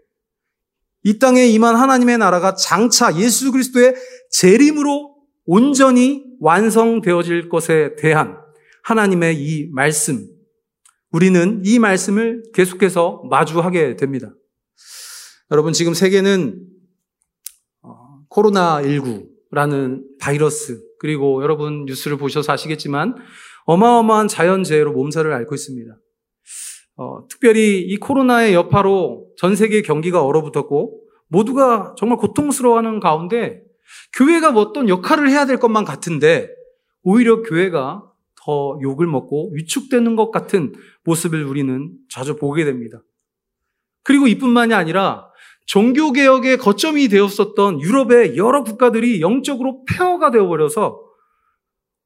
이 1.04 1.20
땅에 1.20 1.46
임한 1.46 1.78
하나님의 1.78 2.18
나라가 2.18 2.54
장차 2.54 3.15
예수 3.18 3.54
그리스도의 3.54 3.96
재림으로 4.30 5.15
온전히 5.46 6.26
완성되어질 6.41 7.48
것에 7.48 7.96
대한 7.96 8.38
하나님의 8.84 9.38
이 9.38 9.70
말씀, 9.72 10.28
우리는 11.12 11.62
이 11.63 11.80
말씀을 11.80 12.44
계속해서 12.54 13.24
마주하게 13.30 13.96
됩니다. 13.96 14.34
여러분, 15.50 15.72
지금 15.72 15.94
세계는 15.94 16.62
어, 17.84 18.20
코로나19라는 18.32 20.04
바이러스, 20.20 20.82
그리고 21.00 21.41
여러분 21.41 21.86
뉴스를 21.86 22.18
보셔서 22.18 22.52
아시겠지만 22.52 23.15
어마어마한 23.63 24.28
자연재해로 24.28 24.91
몸살을 24.91 25.32
앓고 25.32 25.56
있습니다. 25.56 25.98
어, 26.97 27.27
특별히 27.29 27.81
이 27.81 27.97
코로나의 27.97 28.53
여파로 28.53 29.27
전 29.38 29.55
세계 29.55 29.81
경기가 29.81 30.23
얼어붙었고 30.23 31.01
모두가 31.27 31.95
정말 31.97 32.17
고통스러워하는 32.17 32.99
가운데 32.99 33.62
교회가 34.13 34.51
뭐 34.51 34.62
어떤 34.62 34.88
역할을 34.88 35.29
해야 35.29 35.45
될 35.45 35.58
것만 35.58 35.84
같은데 35.84 36.49
오히려 37.03 37.41
교회가 37.41 38.03
더 38.43 38.79
욕을 38.81 39.08
먹고 39.08 39.51
위축되는 39.53 40.15
것 40.15 40.31
같은 40.31 40.73
모습을 41.03 41.43
우리는 41.43 41.91
자주 42.10 42.36
보게 42.36 42.63
됩니다. 42.63 43.01
그리고 44.03 44.27
이뿐만이 44.27 44.73
아니라 44.73 45.27
종교개혁의 45.65 46.58
거점이 46.58 47.08
되었었던 47.08 47.81
유럽의 47.81 48.38
여러 48.38 48.63
국가들이 48.63 49.19
영적으로 49.19 49.84
폐허가 49.86 50.29
되어버려서 50.29 51.05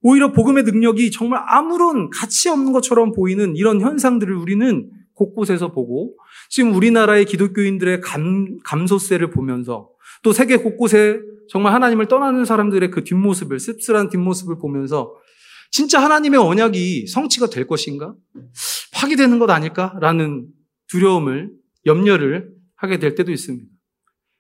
오히려 0.02 0.32
복음의 0.32 0.64
능력이 0.64 1.12
정말 1.12 1.44
아무런 1.48 2.10
가치 2.10 2.50
없는 2.50 2.72
것처럼 2.72 3.12
보이는 3.12 3.56
이런 3.56 3.82
현상들을 3.82 4.34
우리는 4.36 4.90
곳곳에서 5.14 5.72
보고 5.74 6.16
지금 6.50 6.74
우리나라의 6.74 7.26
기독교인들의 7.26 8.02
감, 8.02 8.58
감소세를 8.64 9.32
보면서 9.32 9.90
또 10.24 10.32
세계 10.32 10.58
곳곳에 10.58 11.20
정말 11.50 11.74
하나님을 11.74 12.08
떠나는 12.08 12.46
사람들의 12.46 12.92
그 12.92 13.04
뒷모습을, 13.04 13.60
씁쓸한 13.60 14.10
뒷모습을 14.10 14.60
보면서 14.60 15.14
진짜 15.72 16.02
하나님의 16.02 16.40
언약이 16.40 17.08
성취가 17.08 17.48
될 17.48 17.68
것인가? 17.68 18.16
파기되는 18.94 19.40
것 19.40 19.50
아닐까? 19.50 19.96
라는 20.00 20.48
두려움을, 20.88 21.52
염려를 21.86 22.50
하게 22.76 23.00
될 23.00 23.16
때도 23.16 23.32
있습니다. 23.32 23.68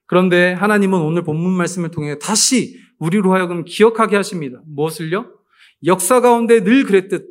그런데 0.07 0.53
하나님은 0.53 0.99
오늘 0.99 1.23
본문 1.23 1.53
말씀을 1.53 1.91
통해 1.91 2.17
다시 2.19 2.75
우리로 2.99 3.33
하여금 3.33 3.63
기억하게 3.63 4.15
하십니다. 4.15 4.61
무엇을요? 4.65 5.38
역사 5.85 6.21
가운데 6.21 6.63
늘 6.63 6.83
그랬듯 6.83 7.27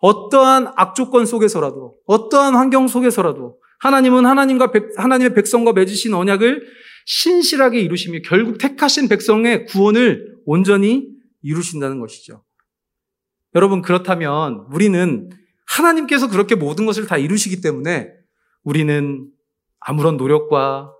어떠한 0.00 0.72
악조건 0.76 1.26
속에서라도 1.26 1.94
어떠한 2.06 2.54
환경 2.54 2.88
속에서라도 2.88 3.58
하나님은 3.80 4.26
하나님과 4.26 4.70
백, 4.70 4.90
하나님의 4.96 5.34
백성과 5.34 5.72
맺으신 5.72 6.14
언약을 6.14 6.66
신실하게 7.06 7.80
이루시며 7.80 8.20
결국 8.24 8.58
택하신 8.58 9.08
백성의 9.08 9.66
구원을 9.66 10.36
온전히 10.44 11.08
이루신다는 11.42 12.00
것이죠. 12.00 12.44
여러분 13.54 13.80
그렇다면 13.80 14.66
우리는 14.72 15.30
하나님께서 15.66 16.28
그렇게 16.28 16.54
모든 16.54 16.86
것을 16.86 17.06
다 17.06 17.16
이루시기 17.16 17.60
때문에 17.60 18.10
우리는 18.62 19.30
아무런 19.80 20.16
노력과 20.16 20.92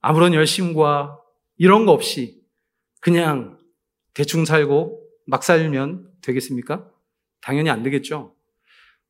아무런 0.00 0.34
열심과 0.34 1.16
이런 1.56 1.86
거 1.86 1.92
없이 1.92 2.40
그냥 3.00 3.58
대충 4.14 4.44
살고 4.44 5.00
막 5.26 5.44
살면 5.44 6.07
되겠습니까? 6.22 6.88
당연히 7.40 7.70
안 7.70 7.82
되겠죠. 7.82 8.34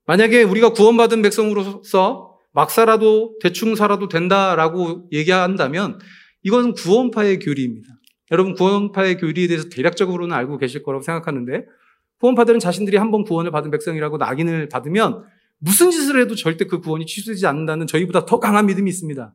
만약에 0.07 0.43
우리가 0.43 0.73
구원받은 0.73 1.23
백성으로서 1.23 2.39
막 2.53 2.71
살아도 2.71 3.37
대충 3.43 3.75
살아도 3.75 4.09
된다라고 4.09 5.09
얘기한다면 5.13 5.99
이것은 6.43 6.73
구원파의 6.73 7.41
교리입니다. 7.41 7.89
여러분 8.31 8.55
구원파의 8.55 9.19
교리에 9.19 9.47
대해서 9.47 9.69
대략적으로는 9.69 10.35
알고 10.35 10.59
계실 10.59 10.83
거라고 10.83 11.03
생각하는데 11.03 11.67
구원파들은 12.21 12.59
자신들이 12.59 12.97
한번 12.97 13.25
구원을 13.25 13.51
받은 13.51 13.71
백성이라고 13.71 14.17
낙인을 14.17 14.69
받으면 14.69 15.25
무슨 15.59 15.91
짓을 15.91 16.21
해도 16.21 16.35
절대 16.35 16.67
그 16.67 16.81
구원이 16.81 17.07
취소되지 17.07 17.47
않는다는 17.47 17.87
저희보다 17.87 18.27
더 18.27 18.39
강한 18.39 18.67
믿음이 18.67 18.89
있습니다. 18.89 19.35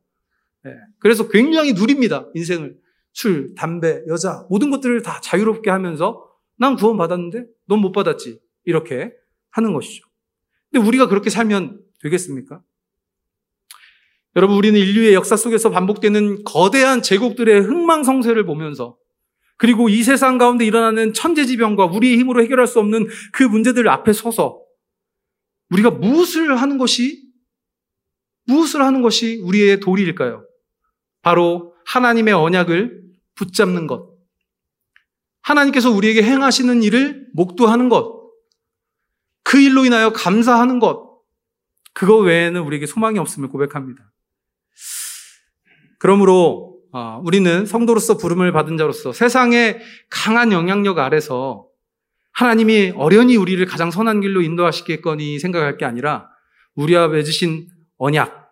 네. 0.66 0.72
그래서 1.00 1.28
굉장히 1.28 1.74
누립니다. 1.74 2.28
인생을. 2.34 2.76
술, 3.16 3.54
담배, 3.56 4.02
여자, 4.08 4.46
모든 4.50 4.72
것들을 4.72 5.04
다 5.04 5.20
자유롭게 5.22 5.70
하면서 5.70 6.26
난 6.58 6.76
구원 6.76 6.98
받았는데 6.98 7.46
넌 7.68 7.80
못 7.80 7.92
받았지. 7.92 8.40
이렇게 8.66 9.12
하는 9.52 9.74
것이죠. 9.74 10.06
근데 10.72 10.86
우리가 10.88 11.08
그렇게 11.08 11.30
살면 11.30 11.82
되겠습니까? 12.02 12.62
여러분, 14.36 14.58
우리는 14.58 14.80
인류의 14.80 15.14
역사 15.14 15.36
속에서 15.36 15.70
반복되는 15.70 16.44
거대한 16.44 17.02
제국들의 17.02 17.62
흥망성쇠를 17.62 18.46
보면서 18.46 18.98
그리고 19.58 19.90
이 19.90 20.02
세상 20.04 20.38
가운데 20.38 20.66
일어나는 20.66 21.14
천재지변과 21.14 21.86
우리의 21.86 22.18
힘으로 22.18 22.42
해결할 22.42 22.66
수 22.66 22.80
없는 22.80 23.08
그 23.32 23.44
문제들 23.44 23.88
앞에 23.88 24.12
서서 24.12 24.60
우리가 25.70 25.92
무엇을 25.92 26.60
하는 26.60 26.78
것이 26.78 27.24
무엇을 28.46 28.82
하는 28.82 29.02
것이 29.02 29.40
우리의 29.44 29.80
도리일까요? 29.80 30.46
바로 31.22 31.76
하나님의 31.86 32.34
언약을 32.34 33.04
붙잡는 33.36 33.88
것. 33.88 34.13
하나님께서 35.44 35.92
우리에게 35.92 36.24
행하시는 36.24 36.84
일을 36.84 37.28
목도하는 37.34 37.90
것. 37.90 38.24
그 39.44 39.60
일로 39.60 39.86
인하여 39.86 40.12
감사하는 40.12 40.80
것. 40.80 41.22
그거 41.94 42.18
외에는 42.18 42.62
우리에게 42.62 42.86
소망이 42.86 43.20
없음을 43.20 43.50
고백합니다. 43.50 44.12
그러므로 46.00 46.80
어, 46.92 47.22
우리는 47.24 47.66
성도로서 47.66 48.18
부름을 48.18 48.52
받은 48.52 48.78
자로서 48.78 49.14
세상의 49.14 49.80
강한 50.10 50.52
영향력 50.52 51.00
아래서 51.00 51.68
하나님이 52.34 52.94
어련히 52.96 53.36
우리를 53.36 53.64
가장 53.66 53.92
선한 53.92 54.22
길로 54.22 54.42
인도하시겠거니 54.42 55.40
생각할 55.40 55.78
게 55.78 55.86
아니라 55.86 56.30
우리와 56.76 57.08
맺으신 57.08 57.68
언약, 57.98 58.52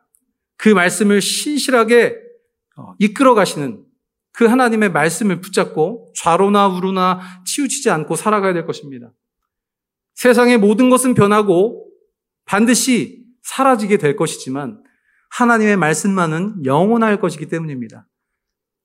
그 0.57 0.69
말씀을 0.69 1.21
신실하게 1.21 2.15
어, 2.77 2.93
이끌어 2.99 3.33
가시는 3.33 3.83
그 4.41 4.47
하나님의 4.47 4.91
말씀을 4.91 5.39
붙잡고 5.39 6.13
좌로나 6.15 6.67
우로나 6.67 7.19
치우치지 7.45 7.91
않고 7.91 8.15
살아가야 8.15 8.53
될 8.53 8.65
것입니다. 8.65 9.13
세상의 10.15 10.57
모든 10.57 10.89
것은 10.89 11.13
변하고 11.13 11.87
반드시 12.45 13.23
사라지게 13.43 13.97
될 13.97 14.15
것이지만 14.15 14.81
하나님의 15.29 15.77
말씀만은 15.77 16.65
영원할 16.65 17.21
것이기 17.21 17.49
때문입니다. 17.49 18.07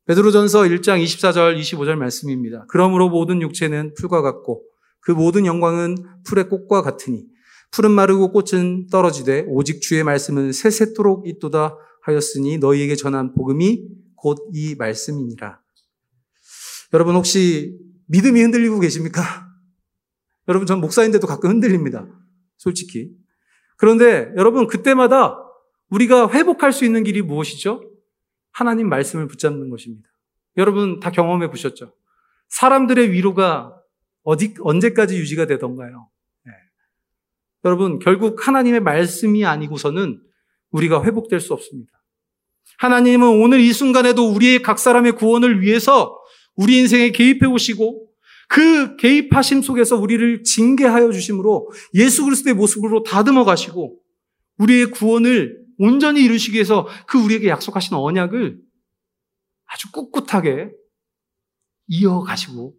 베드로전서 0.04 0.64
1장 0.64 1.02
24절 1.02 1.58
25절 1.58 1.94
말씀입니다. 1.94 2.66
그러므로 2.68 3.08
모든 3.08 3.40
육체는 3.40 3.94
풀과 3.94 4.20
같고 4.20 4.62
그 5.00 5.10
모든 5.10 5.46
영광은 5.46 5.96
풀의 6.26 6.50
꽃과 6.50 6.82
같으니 6.82 7.24
풀은 7.70 7.92
마르고 7.92 8.30
꽃은 8.32 8.88
떨어지되 8.88 9.46
오직 9.48 9.80
주의 9.80 10.04
말씀은 10.04 10.52
세세토록 10.52 11.26
있도다 11.26 11.78
하였으니 12.02 12.58
너희에게 12.58 12.94
전한 12.94 13.32
복음이 13.32 14.05
곧 14.26 14.50
이 14.52 14.74
말씀이니라. 14.74 15.60
여러분 16.94 17.14
혹시 17.14 17.78
믿음이 18.06 18.40
흔들리고 18.42 18.80
계십니까? 18.80 19.22
여러분 20.48 20.66
전 20.66 20.80
목사인데도 20.80 21.26
가끔 21.26 21.50
흔들립니다. 21.50 22.08
솔직히. 22.56 23.10
그런데 23.76 24.32
여러분 24.36 24.66
그때마다 24.66 25.38
우리가 25.90 26.30
회복할 26.30 26.72
수 26.72 26.84
있는 26.84 27.04
길이 27.04 27.22
무엇이죠? 27.22 27.88
하나님 28.50 28.88
말씀을 28.88 29.28
붙잡는 29.28 29.70
것입니다. 29.70 30.08
여러분 30.56 30.98
다 30.98 31.10
경험해 31.10 31.48
보셨죠? 31.48 31.94
사람들의 32.48 33.12
위로가 33.12 33.76
어디, 34.22 34.54
언제까지 34.60 35.18
유지가 35.18 35.46
되던가요? 35.46 36.08
네. 36.44 36.52
여러분, 37.64 38.00
결국 38.00 38.46
하나님의 38.46 38.80
말씀이 38.80 39.44
아니고서는 39.44 40.20
우리가 40.70 41.04
회복될 41.04 41.38
수 41.38 41.52
없습니다. 41.54 41.92
하나님은 42.78 43.42
오늘 43.42 43.60
이 43.60 43.72
순간에도 43.72 44.28
우리의 44.28 44.62
각 44.62 44.78
사람의 44.78 45.12
구원을 45.12 45.62
위해서 45.62 46.18
우리 46.54 46.78
인생에 46.78 47.10
개입해 47.10 47.46
오시고 47.46 48.06
그 48.48 48.96
개입하심 48.96 49.62
속에서 49.62 49.96
우리를 49.96 50.42
징계하여 50.44 51.10
주심으로 51.10 51.70
예수 51.94 52.24
그리스도의 52.24 52.54
모습으로 52.54 53.02
다듬어 53.02 53.44
가시고 53.44 53.98
우리의 54.58 54.90
구원을 54.90 55.66
온전히 55.78 56.22
이루시기 56.22 56.54
위해서 56.54 56.86
그 57.06 57.18
우리에게 57.18 57.48
약속하신 57.48 57.94
언약을 57.94 58.58
아주 59.66 59.90
꿋꿋하게 59.92 60.70
이어가시고 61.88 62.74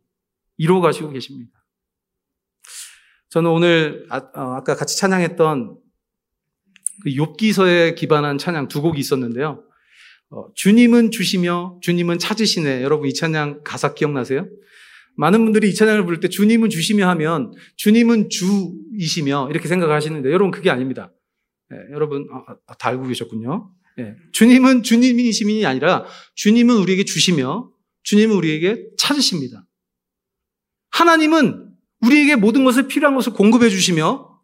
이루어가시고 0.58 1.12
계십니다. 1.12 1.52
저는 3.30 3.52
오늘 3.52 4.08
아, 4.10 4.18
어, 4.18 4.64
까 4.64 4.76
같이 4.76 4.98
찬양했던 4.98 5.78
그 7.04 7.10
욥기서에 7.10 7.96
기반한 7.96 8.38
찬양 8.38 8.70
두 8.70 8.82
곡이 8.82 9.00
있었는데요. 9.00 9.67
어, 10.30 10.48
주님은 10.56 11.12
주시며 11.12 11.80
주님은 11.82 12.20
찾으시네. 12.20 12.82
여러분 12.84 13.08
이 13.08 13.14
찬양 13.14 13.62
가사 13.64 13.94
기억나세요? 13.94 14.48
많은 15.16 15.44
분들이 15.44 15.70
이 15.70 15.74
찬양을 15.74 16.06
부를 16.06 16.20
때 16.20 16.28
주님은 16.28 16.70
주시며 16.70 17.08
하면 17.10 17.52
주님은 17.78 18.30
주이시며 18.30 19.48
이렇게 19.50 19.68
생각하시는데 19.68 20.30
여러분 20.30 20.52
그게 20.52 20.70
아닙니다. 20.70 21.12
네, 21.70 21.78
여러분 21.92 22.28
아, 22.32 22.56
아, 22.68 22.74
다 22.76 22.90
알고 22.90 23.08
계셨군요. 23.08 23.72
네, 23.98 24.16
주님은 24.34 24.84
주님이심이 24.84 25.66
아니라 25.66 26.06
주님은 26.36 26.76
우리에게 26.78 27.04
주시며 27.04 27.72
주님은 28.04 28.36
우리에게 28.36 28.86
찾으십니다. 28.98 29.66
하나님은 30.92 31.72
우리에게 32.02 32.36
모든 32.36 32.64
것을 32.64 32.88
필요한 32.88 33.16
것을 33.16 33.34
공급해 33.34 33.70
주시며 33.70 34.40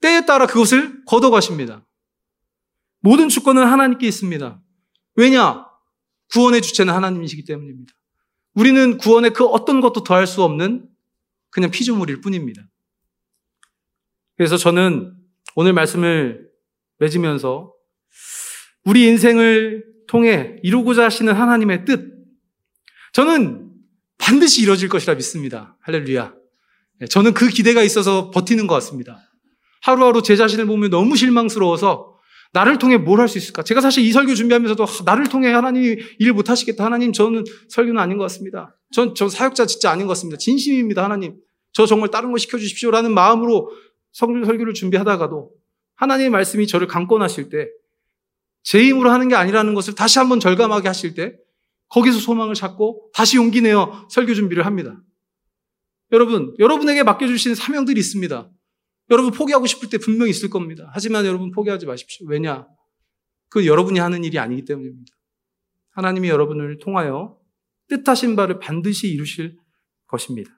때에 0.00 0.24
따라 0.26 0.46
그것을 0.46 1.04
걷어가십니다. 1.04 1.86
모든 3.00 3.28
주권은 3.28 3.62
하나님께 3.66 4.06
있습니다. 4.06 4.63
왜냐? 5.16 5.66
구원의 6.32 6.62
주체는 6.62 6.92
하나님이시기 6.92 7.44
때문입니다. 7.44 7.92
우리는 8.54 8.98
구원의 8.98 9.32
그 9.32 9.44
어떤 9.44 9.80
것도 9.80 10.04
더할 10.04 10.26
수 10.26 10.42
없는 10.42 10.88
그냥 11.50 11.70
피조물일 11.70 12.20
뿐입니다. 12.20 12.62
그래서 14.36 14.56
저는 14.56 15.14
오늘 15.54 15.72
말씀을 15.72 16.48
맺으면서 16.98 17.72
우리 18.84 19.06
인생을 19.06 19.84
통해 20.08 20.56
이루고자 20.62 21.04
하시는 21.04 21.32
하나님의 21.32 21.84
뜻, 21.84 22.12
저는 23.12 23.70
반드시 24.18 24.62
이루어질 24.62 24.88
것이라 24.88 25.14
믿습니다. 25.14 25.76
할렐루야. 25.82 26.34
네, 27.00 27.06
저는 27.06 27.34
그 27.34 27.48
기대가 27.48 27.82
있어서 27.82 28.30
버티는 28.30 28.66
것 28.66 28.74
같습니다. 28.74 29.20
하루하루 29.82 30.22
제 30.22 30.36
자신을 30.36 30.66
보면 30.66 30.90
너무 30.90 31.16
실망스러워서 31.16 32.13
나를 32.54 32.78
통해 32.78 32.96
뭘 32.96 33.20
할 33.20 33.28
수 33.28 33.36
있을까? 33.36 33.62
제가 33.62 33.80
사실 33.80 34.04
이 34.04 34.12
설교 34.12 34.34
준비하면서도 34.34 34.86
나를 35.04 35.26
통해 35.26 35.50
하나님이 35.52 35.96
일 36.20 36.32
못하시겠다. 36.32 36.84
하나님, 36.84 37.12
저는 37.12 37.44
설교는 37.68 38.00
아닌 38.00 38.16
것 38.16 38.24
같습니다. 38.24 38.76
전, 38.92 39.14
전 39.14 39.28
사역자 39.28 39.66
진짜 39.66 39.90
아닌 39.90 40.06
것 40.06 40.12
같습니다. 40.12 40.38
진심입니다, 40.38 41.02
하나님. 41.04 41.36
저 41.72 41.84
정말 41.84 42.10
다른 42.10 42.30
거 42.32 42.38
시켜주십시오라는 42.38 43.12
마음으로 43.12 43.70
설교- 44.16 44.46
설교를 44.46 44.72
준비하다가도 44.74 45.50
하나님의 45.96 46.30
말씀이 46.30 46.66
저를 46.66 46.86
강권하실 46.86 47.50
때 47.50 47.68
제 48.62 48.82
힘으로 48.82 49.10
하는 49.10 49.28
게 49.28 49.34
아니라는 49.34 49.74
것을 49.74 49.94
다시 49.94 50.18
한번 50.18 50.40
절감하게 50.40 50.88
하실 50.88 51.12
때 51.14 51.36
거기서 51.90 52.18
소망을 52.18 52.54
찾고 52.54 53.10
다시 53.12 53.36
용기 53.36 53.60
내어 53.60 54.06
설교 54.08 54.32
준비를 54.32 54.64
합니다. 54.64 54.96
여러분, 56.12 56.54
여러분에게 56.58 57.02
맡겨주신 57.02 57.54
사명들이 57.56 58.00
있습니다. 58.00 58.48
여러분 59.10 59.32
포기하고 59.32 59.66
싶을 59.66 59.90
때 59.90 59.98
분명히 59.98 60.30
있을 60.30 60.50
겁니다. 60.50 60.90
하지만 60.92 61.26
여러분 61.26 61.50
포기하지 61.50 61.86
마십시오. 61.86 62.26
왜냐? 62.26 62.66
그 63.50 63.66
여러분이 63.66 63.98
하는 63.98 64.24
일이 64.24 64.38
아니기 64.38 64.64
때문입니다. 64.64 65.12
하나님이 65.90 66.28
여러분을 66.28 66.78
통하여 66.78 67.38
뜻하신 67.88 68.34
바를 68.36 68.58
반드시 68.58 69.08
이루실 69.08 69.56
것입니다. 70.06 70.50